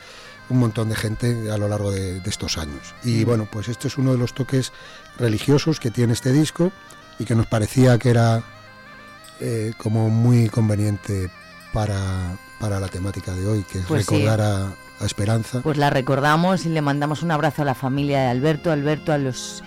un 0.49 0.59
montón 0.59 0.89
de 0.89 0.95
gente 0.95 1.49
a 1.51 1.57
lo 1.57 1.67
largo 1.67 1.91
de, 1.91 2.19
de 2.19 2.29
estos 2.29 2.57
años. 2.59 2.93
Y 3.03 3.23
Mm. 3.23 3.25
bueno, 3.25 3.47
pues 3.51 3.67
este 3.67 3.87
es 3.87 3.97
uno 3.97 4.11
de 4.11 4.17
los 4.19 4.33
toques 4.33 4.71
religiosos 5.17 5.79
que 5.79 5.89
tiene 5.91 6.13
este 6.13 6.31
disco 6.31 6.71
y 7.17 7.25
que 7.25 7.33
nos 7.35 7.47
parecía 7.47 7.97
que 7.97 8.09
era 8.11 8.43
eh, 9.39 9.73
como 9.77 10.09
muy 10.09 10.49
conveniente 10.49 11.31
para, 11.73 12.37
para 12.59 12.79
la 12.79 12.87
temática 12.87 13.33
de 13.33 13.47
hoy, 13.47 13.63
que 13.71 13.79
es 13.79 13.85
Pues 13.85 14.05
sí. 14.05 14.15
recordar 14.15 14.41
a, 14.41 14.65
a 14.99 15.05
Esperanza. 15.05 15.61
Pues 15.61 15.77
la 15.77 15.89
recordamos 15.89 16.65
y 16.65 16.69
le 16.69 16.81
mandamos 16.81 17.23
un 17.23 17.31
abrazo 17.31 17.61
a 17.61 17.65
la 17.65 17.75
familia 17.75 18.19
de 18.21 18.27
Alberto, 18.27 18.71
Alberto, 18.71 19.13
a 19.13 19.17
los 19.17 19.63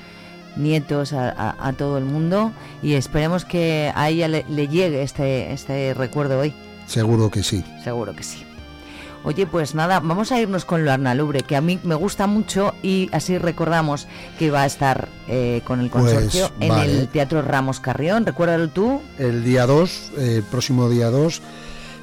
nietos, 0.56 1.12
a, 1.12 1.30
a- 1.30 1.68
a 1.68 1.72
todo 1.72 1.96
el 1.98 2.04
mundo 2.04 2.52
y 2.82 2.94
esperemos 2.94 3.44
que 3.46 3.90
a 3.94 4.10
ella 4.10 4.28
le, 4.28 4.44
le 4.48 4.68
llegue 4.68 5.02
este, 5.02 5.52
este 5.52 5.94
recuerdo 5.94 6.38
hoy. 6.40 6.52
Seguro 6.86 7.30
que 7.30 7.42
sí. 7.42 7.64
Seguro 7.82 8.14
que 8.14 8.22
sí. 8.22 8.44
Oye, 9.24 9.46
pues 9.46 9.76
nada, 9.76 10.00
vamos 10.00 10.32
a 10.32 10.40
irnos 10.40 10.64
con 10.64 10.84
lo 10.84 10.90
Arnalubre, 10.90 11.42
que 11.42 11.54
a 11.54 11.60
mí 11.60 11.78
me 11.84 11.94
gusta 11.94 12.26
mucho 12.26 12.74
y 12.82 13.08
así 13.12 13.38
recordamos 13.38 14.08
que 14.36 14.50
va 14.50 14.62
a 14.62 14.66
estar 14.66 15.08
eh, 15.28 15.62
con 15.64 15.78
el 15.80 15.90
Pues, 15.90 16.12
consorcio 16.12 16.50
en 16.58 16.68
vale. 16.70 16.90
el 17.02 17.08
Teatro 17.08 17.40
Ramos 17.40 17.78
Carrión. 17.78 18.26
Recuérdalo 18.26 18.68
tú. 18.68 19.00
El 19.20 19.44
día 19.44 19.64
2, 19.64 20.10
el 20.18 20.42
próximo 20.42 20.90
día 20.90 21.08
2, 21.08 21.40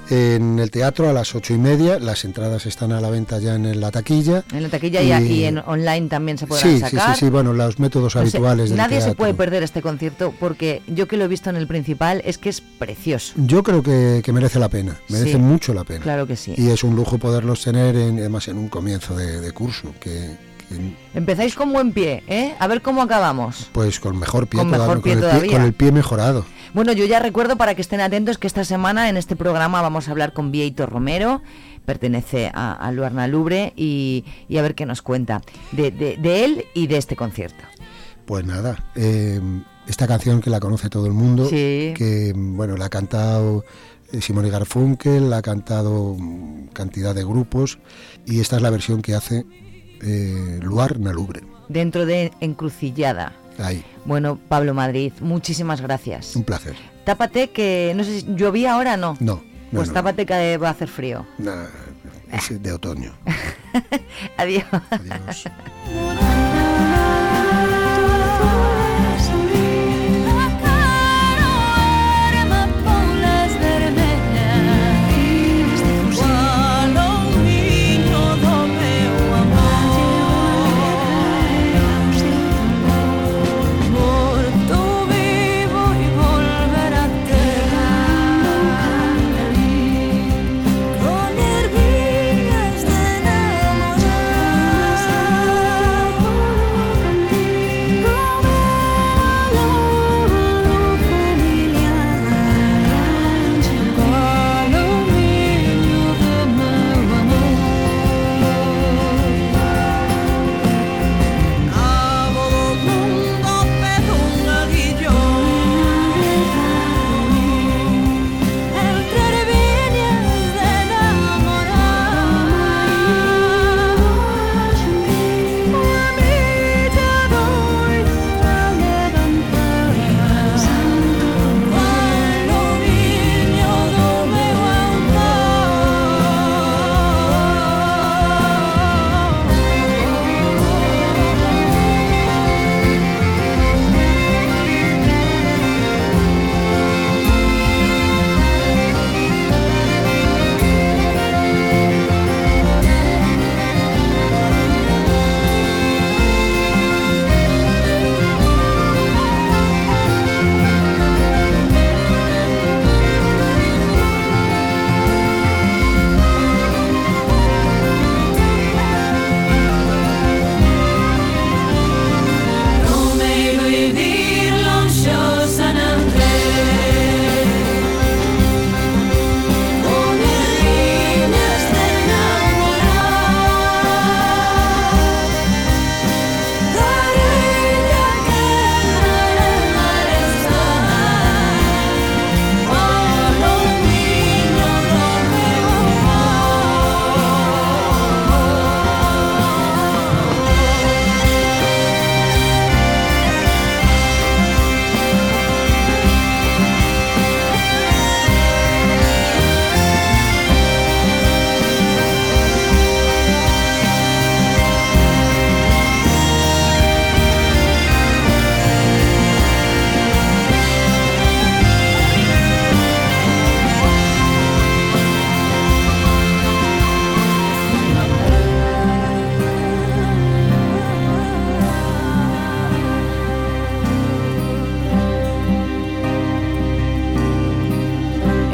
en 0.10 0.60
el 0.60 0.72
teatro 0.72 1.10
a 1.10 1.14
las 1.14 1.36
ocho 1.36 1.54
y 1.54 1.58
media. 1.58 2.00
Las 2.00 2.26
entradas 2.26 2.66
están 2.66 2.92
a 2.92 3.02
la 3.02 3.10
venta 3.10 3.40
ya 3.40 3.56
en 3.56 3.80
la 3.80 3.92
taquilla. 3.92 4.44
En 4.54 4.64
la 4.64 4.70
taquilla 4.70 5.02
y, 5.02 5.32
y 5.32 5.44
en 5.46 5.60
online 5.60 6.08
también 6.08 6.38
se 6.38 6.48
podrán 6.48 6.68
sí, 6.70 6.76
sí, 6.76 6.80
sacar. 6.82 7.16
sí, 7.16 7.26
sí, 7.26 7.30
bueno, 7.30 7.54
los 7.54 7.80
métodos 7.80 8.16
No 8.16 8.22
sé, 8.22 8.28
habituales 8.30 8.70
del 8.70 8.78
nadie 8.78 8.98
se 8.98 9.06
teatro. 9.06 9.18
puede 9.18 9.34
perder 9.34 9.64
este 9.64 9.82
concierto 9.82 10.34
porque 10.40 10.82
yo 10.88 11.08
que 11.08 11.18
lo 11.18 11.26
he 11.26 11.28
visto 11.28 11.50
en 11.50 11.56
el 11.56 11.68
principal 11.68 12.22
es 12.26 12.38
que 12.38 12.50
es 12.50 12.62
precioso. 12.62 13.34
Yo 13.38 13.64
creo 13.64 13.84
que, 13.84 14.22
que 14.24 14.34
merece 14.34 14.60
la 14.60 14.70
pena, 14.70 14.98
merece 15.10 15.34
Sí, 15.34 15.38
mucho 15.38 15.74
la 15.74 15.84
pena. 15.84 16.02
claro 16.02 16.26
que 16.28 16.36
sí. 16.36 16.54
Y 16.58 16.70
es 16.70 16.84
un 16.84 16.96
lujo 16.96 17.18
poderlos 17.18 17.64
tener, 17.64 17.96
en, 17.96 18.20
además, 18.20 18.48
en 18.48 18.58
un 18.58 18.68
comienzo 18.70 19.16
de, 19.16 19.40
de 19.42 19.52
curso, 19.52 19.94
que, 20.00 20.36
Empezáis 21.14 21.56
con 21.56 21.72
buen 21.74 21.92
pie, 21.92 22.24
¿eh? 22.28 22.56
A 22.60 22.68
ver 22.68 22.82
cómo 22.82 23.02
acabamos. 23.02 23.70
pues 23.72 24.00
con 24.00 24.18
mejor 24.20 24.48
pie, 24.48 24.60
Con 24.60 24.70
mejor 24.70 25.00
todavía, 25.02 25.04
pie 25.04 25.14
con, 25.14 25.24
el 25.24 25.30
todavía. 25.30 25.50
pie, 25.50 25.52
con 25.58 25.66
el 25.66 25.74
pie 25.74 25.92
mejorado. 25.92 26.46
Bueno, 26.74 26.92
yo 26.94 27.06
ya 27.06 27.20
recuerdo 27.20 27.56
para 27.58 27.74
que 27.76 27.82
estén 27.82 28.00
atentos 28.02 28.38
que 28.38 28.46
esta 28.48 28.64
semana 28.64 29.10
en 29.10 29.18
este 29.18 29.36
programa 29.36 29.82
vamos 29.82 30.08
a 30.08 30.12
hablar 30.12 30.34
con 30.34 30.52
Vieito 30.52 30.86
Romero, 30.86 31.42
pertenece 31.86 32.52
a, 32.54 32.74
a 32.74 32.92
Luarna 32.92 33.28
Lubre, 33.28 33.74
y, 33.76 34.24
y 34.48 34.58
a 34.58 34.62
ver 34.62 34.76
qué 34.76 34.86
nos 34.86 35.02
cuenta 35.02 35.42
de, 35.72 35.90
de- 35.92 36.18
de 36.18 36.46
él 36.46 36.66
y 36.76 36.86
de 36.88 36.98
este 36.98 37.16
concierto. 37.16 37.64
Pues 38.26 38.46
nada, 38.46 38.86
eh, 38.96 39.42
esta 39.88 40.06
canción 40.06 40.40
que 40.42 40.52
la 40.52 40.60
conoce 40.60 40.90
todo 40.90 41.08
el 41.08 41.14
mundo, 41.14 41.46
Sí. 41.50 41.94
que 41.96 42.34
bueno, 42.36 42.78
la 42.78 42.86
ha 42.86 42.90
cantado 42.90 43.66
eh, 44.12 44.22
Simone 44.22 44.52
Garfunkel, 44.52 45.32
la 45.32 45.38
ha 45.38 45.42
cantado 45.42 46.16
mm, 46.20 46.68
cantidad 46.74 47.16
de 47.16 47.24
grupos, 47.24 47.80
y 48.28 48.40
esta 48.42 48.58
es 48.58 48.62
la 48.62 48.70
versión 48.70 49.02
que 49.02 49.16
hace 49.16 49.46
eh, 50.02 50.60
Luar 50.62 51.00
Nalubre. 51.00 51.42
Dentro 51.68 52.06
de 52.06 52.32
Encrucillada. 52.40 53.34
Ahí, 53.58 53.84
Bueno, 54.06 54.40
Pablo 54.48 54.74
Madrid, 54.74 55.12
muchísimas 55.20 55.82
gracias. 55.82 56.36
un 56.36 56.44
placer. 56.44 56.76
Tápate 57.04 57.50
que, 57.52 57.94
no 57.96 58.04
sé 58.04 58.22
si 58.22 58.36
llovía 58.36 58.74
ahora 58.74 58.96
no. 58.98 59.18
No, 59.20 59.36
no, 59.36 59.42
Pues 59.72 59.90
no, 59.90 59.96
tápate 59.96 60.26
que 60.26 60.58
va 60.58 60.70
a 60.70 60.72
hacer 60.72 60.88
frío. 60.88 61.26
nah, 61.38 61.66
es 62.32 62.62
de 62.62 62.72
otoño. 62.72 63.12
Adiós. 64.38 64.64
Adiós. 64.92 65.44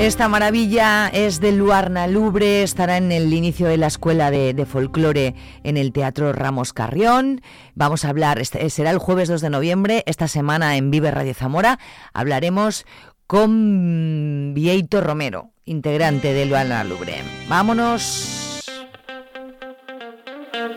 Esta 0.06 0.28
maravilla 0.28 1.08
es 1.08 1.40
de 1.40 1.52
Luarna 1.52 2.06
Lubre, 2.06 2.62
estará 2.62 2.98
en 2.98 3.12
el 3.12 3.34
inicio 3.34 3.68
de 3.68 3.78
la 3.78 3.88
escuela 3.88 4.30
de, 4.30 4.68
folclore 4.72 5.34
en 5.64 5.78
el 5.78 5.92
Teatro 5.92 6.32
Ramos 6.32 6.74
Carrión. 6.74 7.42
Vamos 7.74 8.06
a 8.06 8.10
hablar, 8.10 8.38
este- 8.38 8.70
será 8.70 8.92
el 8.92 9.00
jueves 9.00 9.30
2 9.30 9.42
de 9.42 9.50
noviembre, 9.50 10.04
esta 10.06 10.28
semana 10.28 10.78
en 10.78 10.92
Vive 10.92 11.10
Radio 11.10 11.34
Zamora. 11.34 11.80
Hablaremos 12.14 12.86
con 13.26 14.52
Vieito 14.54 15.02
Romero, 15.02 15.50
integrante 15.66 16.34
de 16.34 16.46
Luarna 16.46 16.84
Lubre. 16.84 17.16
Vámonos. 17.50 18.62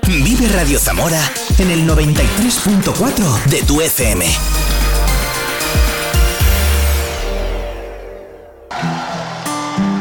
Vive 0.07 0.49
Radio 0.55 0.79
Zamora 0.79 1.21
en 1.59 1.71
el 1.71 1.87
93.4 1.87 3.45
de 3.51 3.63
tu 3.65 3.83
FM. 3.83 4.25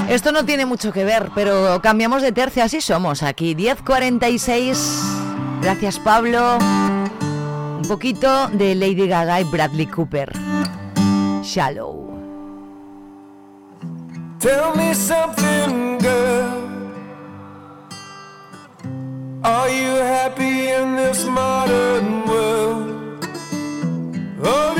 Esto 0.09 0.31
no 0.31 0.45
tiene 0.45 0.65
mucho 0.65 0.93
que 0.93 1.03
ver, 1.03 1.31
pero 1.35 1.81
cambiamos 1.81 2.21
de 2.21 2.31
tercio, 2.31 2.63
así 2.63 2.79
somos 2.79 3.23
aquí. 3.23 3.55
10.46. 3.55 5.59
Gracias, 5.61 5.99
Pablo. 5.99 6.57
Un 6.59 7.83
poquito 7.87 8.47
de 8.47 8.73
Lady 8.73 9.07
Gaga 9.07 9.41
y 9.41 9.43
Bradley 9.43 9.87
Cooper. 9.87 10.31
Shallow. 11.43 12.07
Tell 14.39 14.73
me 14.75 14.93
something, 14.93 15.97
girl. 15.99 16.63
Are 19.43 19.69
you 19.69 19.97
happy 19.97 20.69
in 20.69 20.95
this 20.95 21.25
modern 21.25 22.25
world? 22.25 23.25
Or 24.41 24.73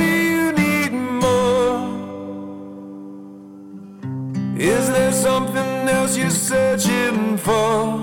Is 4.58 4.88
there 4.90 5.12
something 5.12 5.88
else 5.88 6.16
you're 6.16 6.30
searching 6.30 7.36
for? 7.36 7.94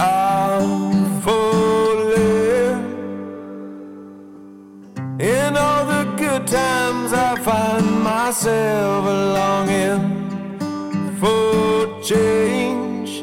I'm 0.00 1.20
falling. 1.20 2.80
In 5.20 5.54
all 5.58 5.84
the 5.84 6.04
good 6.16 6.46
times, 6.46 7.12
I 7.12 7.36
find 7.36 8.02
myself 8.02 9.04
longing 9.04 10.08
for 11.20 12.00
change. 12.00 13.22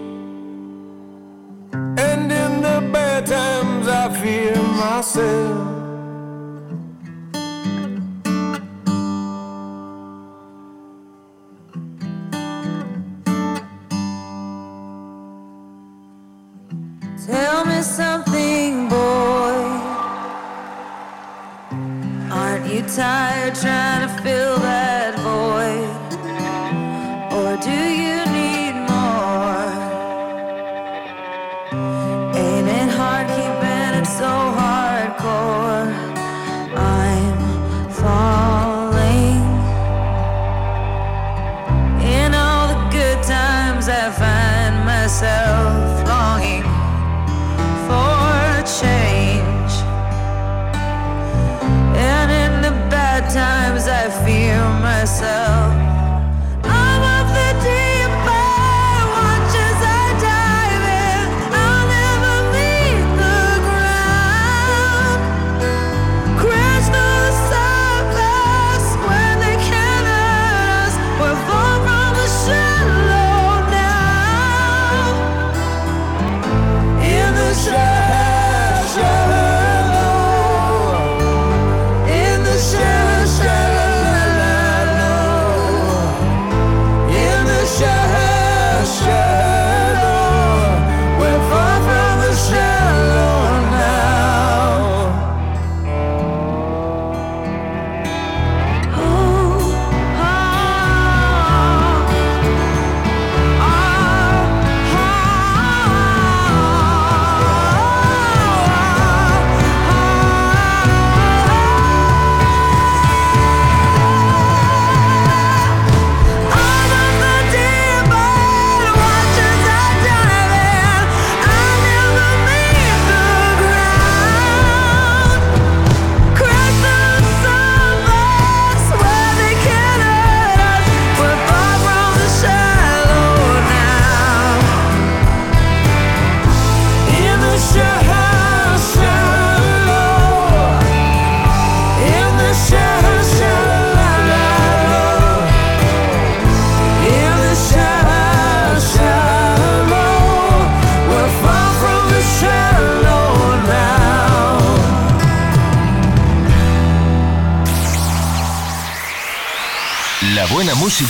And 1.74 2.32
in 2.32 2.62
the 2.62 2.90
bad 2.94 3.26
times, 3.26 3.88
I 3.88 4.14
fear 4.22 4.56
myself. 4.56 5.79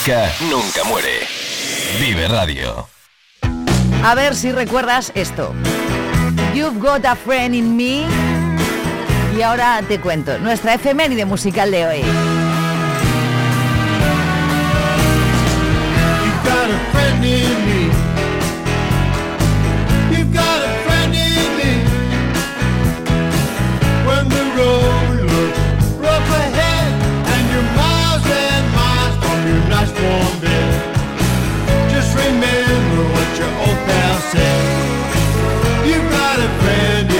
Música 0.09 0.31
nunca 0.49 0.83
muere. 0.85 1.27
Vive 1.99 2.27
Radio. 2.27 2.87
A 4.03 4.15
ver 4.15 4.35
si 4.35 4.51
recuerdas 4.51 5.11
esto. 5.13 5.53
You've 6.53 6.79
got 6.79 7.05
a 7.05 7.15
friend 7.15 7.53
in 7.53 7.77
me. 7.77 8.05
Y 9.37 9.41
ahora 9.43 9.81
te 9.87 9.99
cuento 9.99 10.39
nuestra 10.39 10.73
efeméride 10.73 11.25
musical 11.25 11.69
de 11.69 11.85
hoy. 11.85 11.97
You've 11.97 12.09
got 16.43 16.69
a 16.71 16.79
friend 16.91 17.23
in 17.23 17.65
me. 17.65 17.89
You've 20.11 20.33
got 20.33 20.63
a 20.63 20.73
friend 20.87 21.13
in 21.13 21.55
me. 21.57 21.83
When 24.07 24.27
the 24.29 24.43
road 24.57 24.98
warm 30.03 30.39
bed, 30.41 30.73
just 31.91 32.15
remember 32.15 33.01
what 33.13 33.29
your 33.39 33.53
old 33.65 33.79
pal 33.87 34.15
said. 34.31 35.87
You've 35.87 36.09
got 36.11 36.39
a 36.39 36.49
friend 36.61 37.18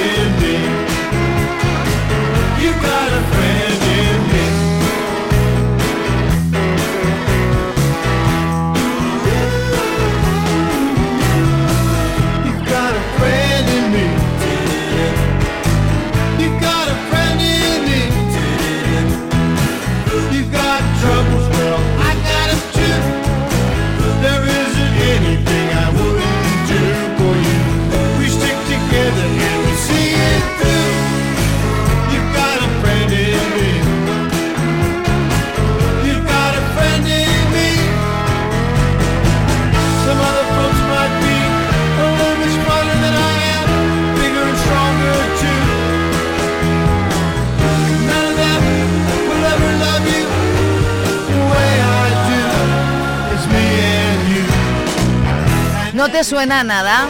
te 56.20 56.26
suena 56.26 56.66
nada? 56.66 57.08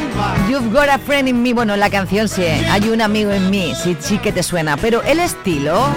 You've 0.48 0.72
got 0.72 0.88
a 0.88 1.00
friend 1.00 1.28
in 1.28 1.42
me. 1.42 1.52
Bueno, 1.52 1.76
la 1.76 1.90
canción 1.90 2.28
sí, 2.30 2.44
hay 2.44 2.90
un 2.90 3.02
amigo 3.02 3.32
en 3.32 3.50
mí, 3.50 3.74
sí, 3.82 3.98
sí 4.00 4.20
que 4.20 4.32
te 4.32 4.44
suena. 4.44 4.78
Pero 4.78 5.02
el 5.02 5.20
estilo... 5.20 5.88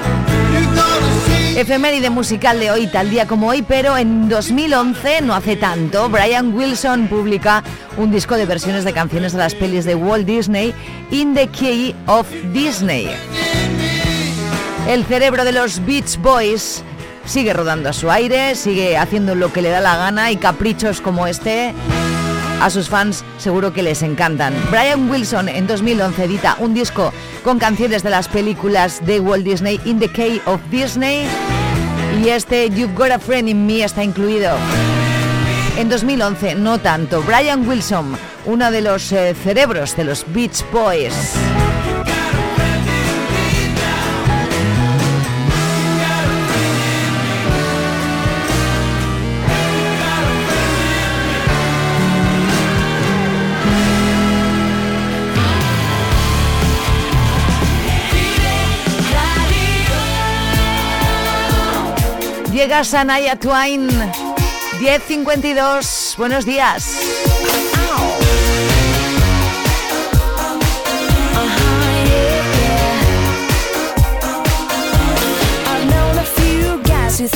Efeméride 1.55 2.09
musical 2.09 2.59
de 2.59 2.71
hoy, 2.71 2.87
tal 2.87 3.11
día 3.11 3.27
como 3.27 3.49
hoy, 3.49 3.61
pero 3.61 3.99
en 3.99 4.31
2011, 4.31 5.21
no 5.21 5.35
hace 5.35 5.57
tanto, 5.57 6.09
Brian 6.09 6.55
Wilson 6.55 7.09
publica 7.09 7.63
un 7.99 8.11
disco 8.11 8.39
de 8.39 8.47
versiones 8.47 8.85
de 8.85 8.95
canciones 8.95 9.33
de 9.33 9.39
las 9.41 9.55
pelis 9.55 9.85
de 9.85 9.95
Walt 9.95 10.27
Disney, 10.27 10.73
In 11.11 11.35
the 11.35 11.49
Key 11.49 11.95
of 12.07 12.27
Disney. 12.55 13.11
El 14.89 15.05
cerebro 15.05 15.45
de 15.45 15.53
los 15.53 15.85
Beach 15.85 16.17
Boys 16.17 16.83
sigue 17.27 17.53
rodando 17.53 17.91
a 17.91 17.93
su 17.93 18.11
aire, 18.11 18.55
sigue 18.55 18.97
haciendo 18.97 19.35
lo 19.35 19.53
que 19.53 19.61
le 19.61 19.69
da 19.69 19.83
la 19.83 19.99
gana 19.99 20.31
y 20.31 20.39
caprichos 20.39 21.03
como 21.03 21.27
este 21.27 21.75
a 22.63 22.71
sus 22.71 22.89
fans 22.89 23.25
seguro 23.39 23.73
que 23.73 23.83
les 23.83 24.03
encantan. 24.03 24.55
Brian 24.71 25.11
Wilson 25.11 25.49
en 25.49 25.67
2011 25.67 26.25
edita 26.25 26.57
un 26.61 26.75
disco 26.75 27.13
con 27.43 27.59
canciones 27.59 28.05
de 28.05 28.11
las 28.11 28.29
películas 28.29 29.05
de 29.05 29.19
Walt 29.19 29.45
Disney, 29.45 29.81
In 29.85 29.99
the 29.99 30.09
Key 30.09 30.41
of 30.47 30.61
Disney, 30.71 31.27
y 32.23 32.29
este 32.29 32.71
You've 32.71 32.95
Got 32.95 33.11
a 33.11 33.19
Friend 33.19 33.49
in 33.49 33.67
Me 33.67 33.83
está 33.83 34.05
incluido. 34.05 34.53
En 35.77 35.89
2011, 35.89 36.55
no 36.55 36.79
tanto. 36.79 37.23
Brian 37.23 37.69
Wilson, 37.69 38.17
uno 38.47 38.71
de 38.71 38.81
los 38.81 39.11
eh, 39.11 39.35
cerebros 39.35 39.97
de 39.97 40.05
los 40.05 40.25
Beach 40.33 40.65
Boys. 40.71 41.35
Llega 62.63 62.85
Sanaya 62.85 63.35
Twain, 63.37 63.89
10.52. 64.79 66.15
Buenos 66.17 66.45
días. 66.45 66.85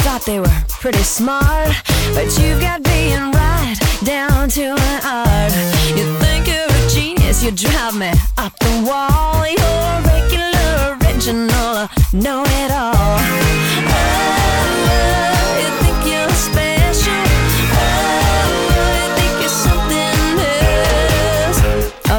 Thought 0.04 0.24
they 0.26 0.38
were 0.38 0.64
pretty 0.80 1.02
smart, 1.02 1.70
but 2.14 2.26
you've 2.38 2.60
got 2.60 2.84
being 2.84 3.32
right 3.32 3.76
down 4.04 4.48
to 4.50 4.62
an 4.62 5.00
art. 5.04 5.52
You 5.96 6.06
think 6.20 6.46
you're 6.46 6.70
a 6.70 6.88
genius, 6.88 7.42
you 7.42 7.50
drive 7.50 7.96
me 7.96 8.12
up 8.38 8.56
the 8.60 8.84
wall. 8.86 9.44
You're 9.46 10.02
regular, 10.06 10.96
original, 11.02 11.88
know 12.12 12.44
it 12.46 12.70
all. 12.70 13.45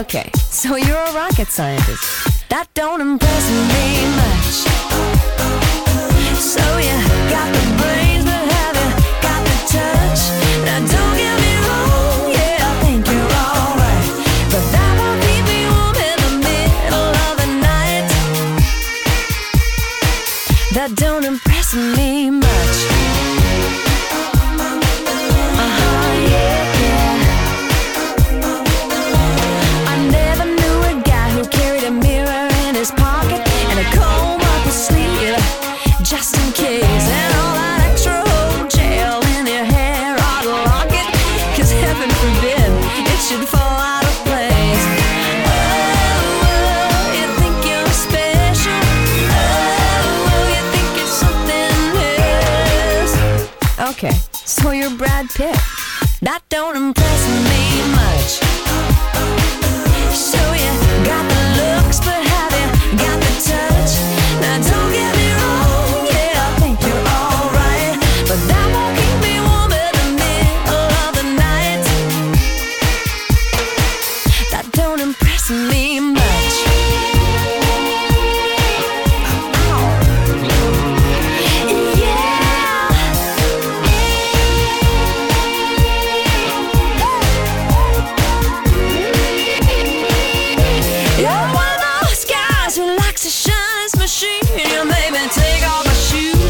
Okay, 0.09 0.31
so 0.35 0.77
you're 0.77 0.95
a 0.95 1.13
rocket 1.13 1.49
scientist. 1.49 2.47
That 2.47 2.67
don't 2.73 3.01
impress 3.01 3.49
me 3.51 4.07
much. 4.15 4.63
So 6.39 6.63
you 6.79 6.95
got 7.27 7.51
the 7.51 7.59
brains, 7.75 8.23
but 8.23 8.39
have 8.55 8.75
you 8.79 8.87
got 9.19 9.43
the 9.43 9.57
touch? 9.67 10.31
Now 10.63 10.79
don't 10.79 11.15
get 11.19 11.35
me 11.43 11.51
wrong, 11.59 12.31
yeah, 12.31 12.55
I 12.55 12.73
think 12.87 13.03
you're 13.03 13.33
alright, 13.51 14.07
but 14.47 14.63
that 14.71 14.91
won't 14.95 15.19
keep 15.27 15.43
me 15.43 15.67
warm 15.75 15.99
in 15.99 16.15
the 16.23 16.33
middle 16.39 17.11
of 17.27 17.35
the 17.43 17.49
night. 17.67 18.07
That 20.71 20.95
don't 20.95 21.25
impress 21.25 21.75
me 21.75 22.31
much. 22.31 22.46
That 56.27 56.43
don't 56.49 56.66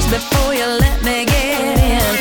before 0.10 0.53
you 0.53 0.66
let 0.66 1.03
me 1.03 1.26
get 1.26 1.78
in. 1.80 2.16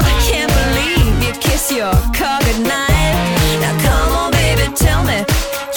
I 0.00 0.12
can't 0.28 0.52
believe 0.60 1.14
you 1.24 1.32
kiss 1.40 1.70
your 1.70 1.92
car 2.16 2.40
goodnight. 2.46 3.16
Now 3.60 3.74
come 3.86 4.12
on, 4.20 4.30
baby, 4.32 4.66
tell 4.74 5.02
me 5.04 5.24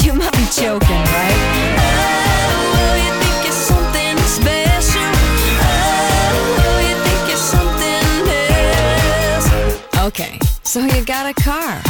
you 0.03 0.13
might 0.13 0.31
be 0.33 0.45
joking, 0.55 1.03
right? 1.17 1.39
Oh, 1.83 2.93
you 3.03 3.11
think 3.21 3.43
something 3.53 4.17
special? 4.39 5.11
Oh, 5.67 6.79
you 6.87 6.95
think 7.05 7.27
something 7.55 8.05
else? 9.35 9.47
Okay, 10.07 10.39
so 10.63 10.79
you 10.79 11.03
got 11.05 11.25
a 11.27 11.33
car. 11.33 11.81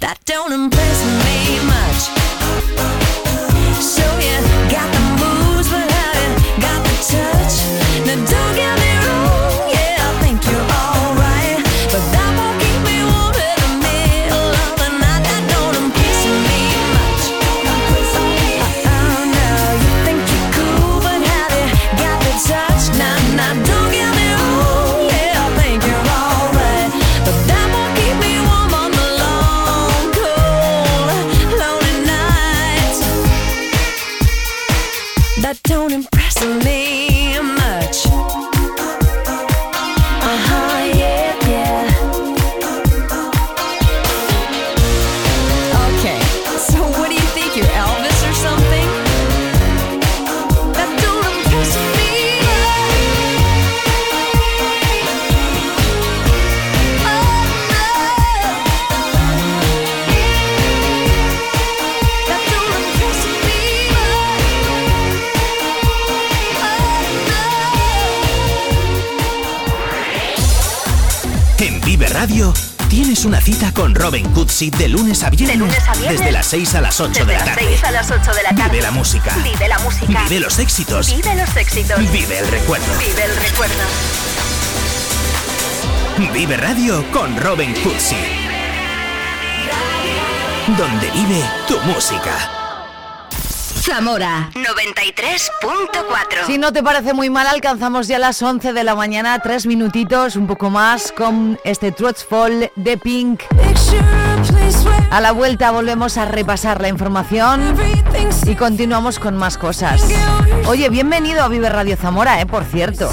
That 0.00 0.18
don't 0.24 0.52
impress 0.52 0.98
me 1.06 1.11
con 73.72 73.94
Robin 73.94 74.28
Cutsi 74.32 74.70
de, 74.70 74.78
de 74.78 74.88
lunes 74.88 75.22
a 75.22 75.30
viernes. 75.30 75.58
Desde 76.18 76.32
las 76.32 76.46
6 76.46 76.74
a 76.74 76.80
las 76.80 77.00
8 77.00 77.12
Desde 77.12 77.26
de 77.26 77.38
la 77.38 77.44
tarde. 77.44 77.62
6 77.68 77.84
a 77.84 77.90
las 77.90 78.10
8 78.10 78.32
de 78.34 78.42
la 78.42 78.48
tarde. 78.50 78.70
Vive 78.70 78.82
la 78.82 78.90
música. 78.90 79.36
Vive 79.42 79.68
la 79.68 79.78
música. 79.78 80.22
Vive 80.24 80.40
los 80.40 80.58
éxitos. 80.58 81.06
Vive 81.14 81.34
los 81.34 81.56
éxitos. 81.56 82.12
Vive 82.12 82.38
el 82.38 82.48
recuerdo. 82.48 82.86
Vive 82.98 83.24
el 83.24 83.36
recuerdo. 83.36 83.74
Vive 86.32 86.56
Radio 86.56 87.10
con 87.10 87.36
Robin 87.36 87.74
Cutsi. 87.74 88.16
Donde 90.76 91.10
vive 91.10 91.44
tu 91.66 91.78
música. 91.80 92.61
Zamora 93.82 94.48
93.4. 94.54 96.46
Si 96.46 96.56
no 96.56 96.72
te 96.72 96.84
parece 96.84 97.14
muy 97.14 97.30
mal, 97.30 97.48
alcanzamos 97.48 98.06
ya 98.06 98.20
las 98.20 98.40
11 98.40 98.72
de 98.72 98.84
la 98.84 98.94
mañana, 98.94 99.40
tres 99.40 99.66
minutitos, 99.66 100.36
un 100.36 100.46
poco 100.46 100.70
más, 100.70 101.10
con 101.10 101.58
este 101.64 101.92
Fall 101.92 102.70
de 102.76 102.96
Pink. 102.96 103.42
A 105.10 105.20
la 105.20 105.32
vuelta 105.32 105.72
volvemos 105.72 106.16
a 106.16 106.26
repasar 106.26 106.80
la 106.80 106.86
información 106.86 107.74
y 108.46 108.54
continuamos 108.54 109.18
con 109.18 109.36
más 109.36 109.58
cosas. 109.58 110.00
Oye, 110.66 110.88
bienvenido 110.88 111.42
a 111.42 111.48
Vive 111.48 111.68
Radio 111.68 111.96
Zamora, 111.96 112.40
eh, 112.40 112.46
por 112.46 112.62
cierto. 112.64 113.10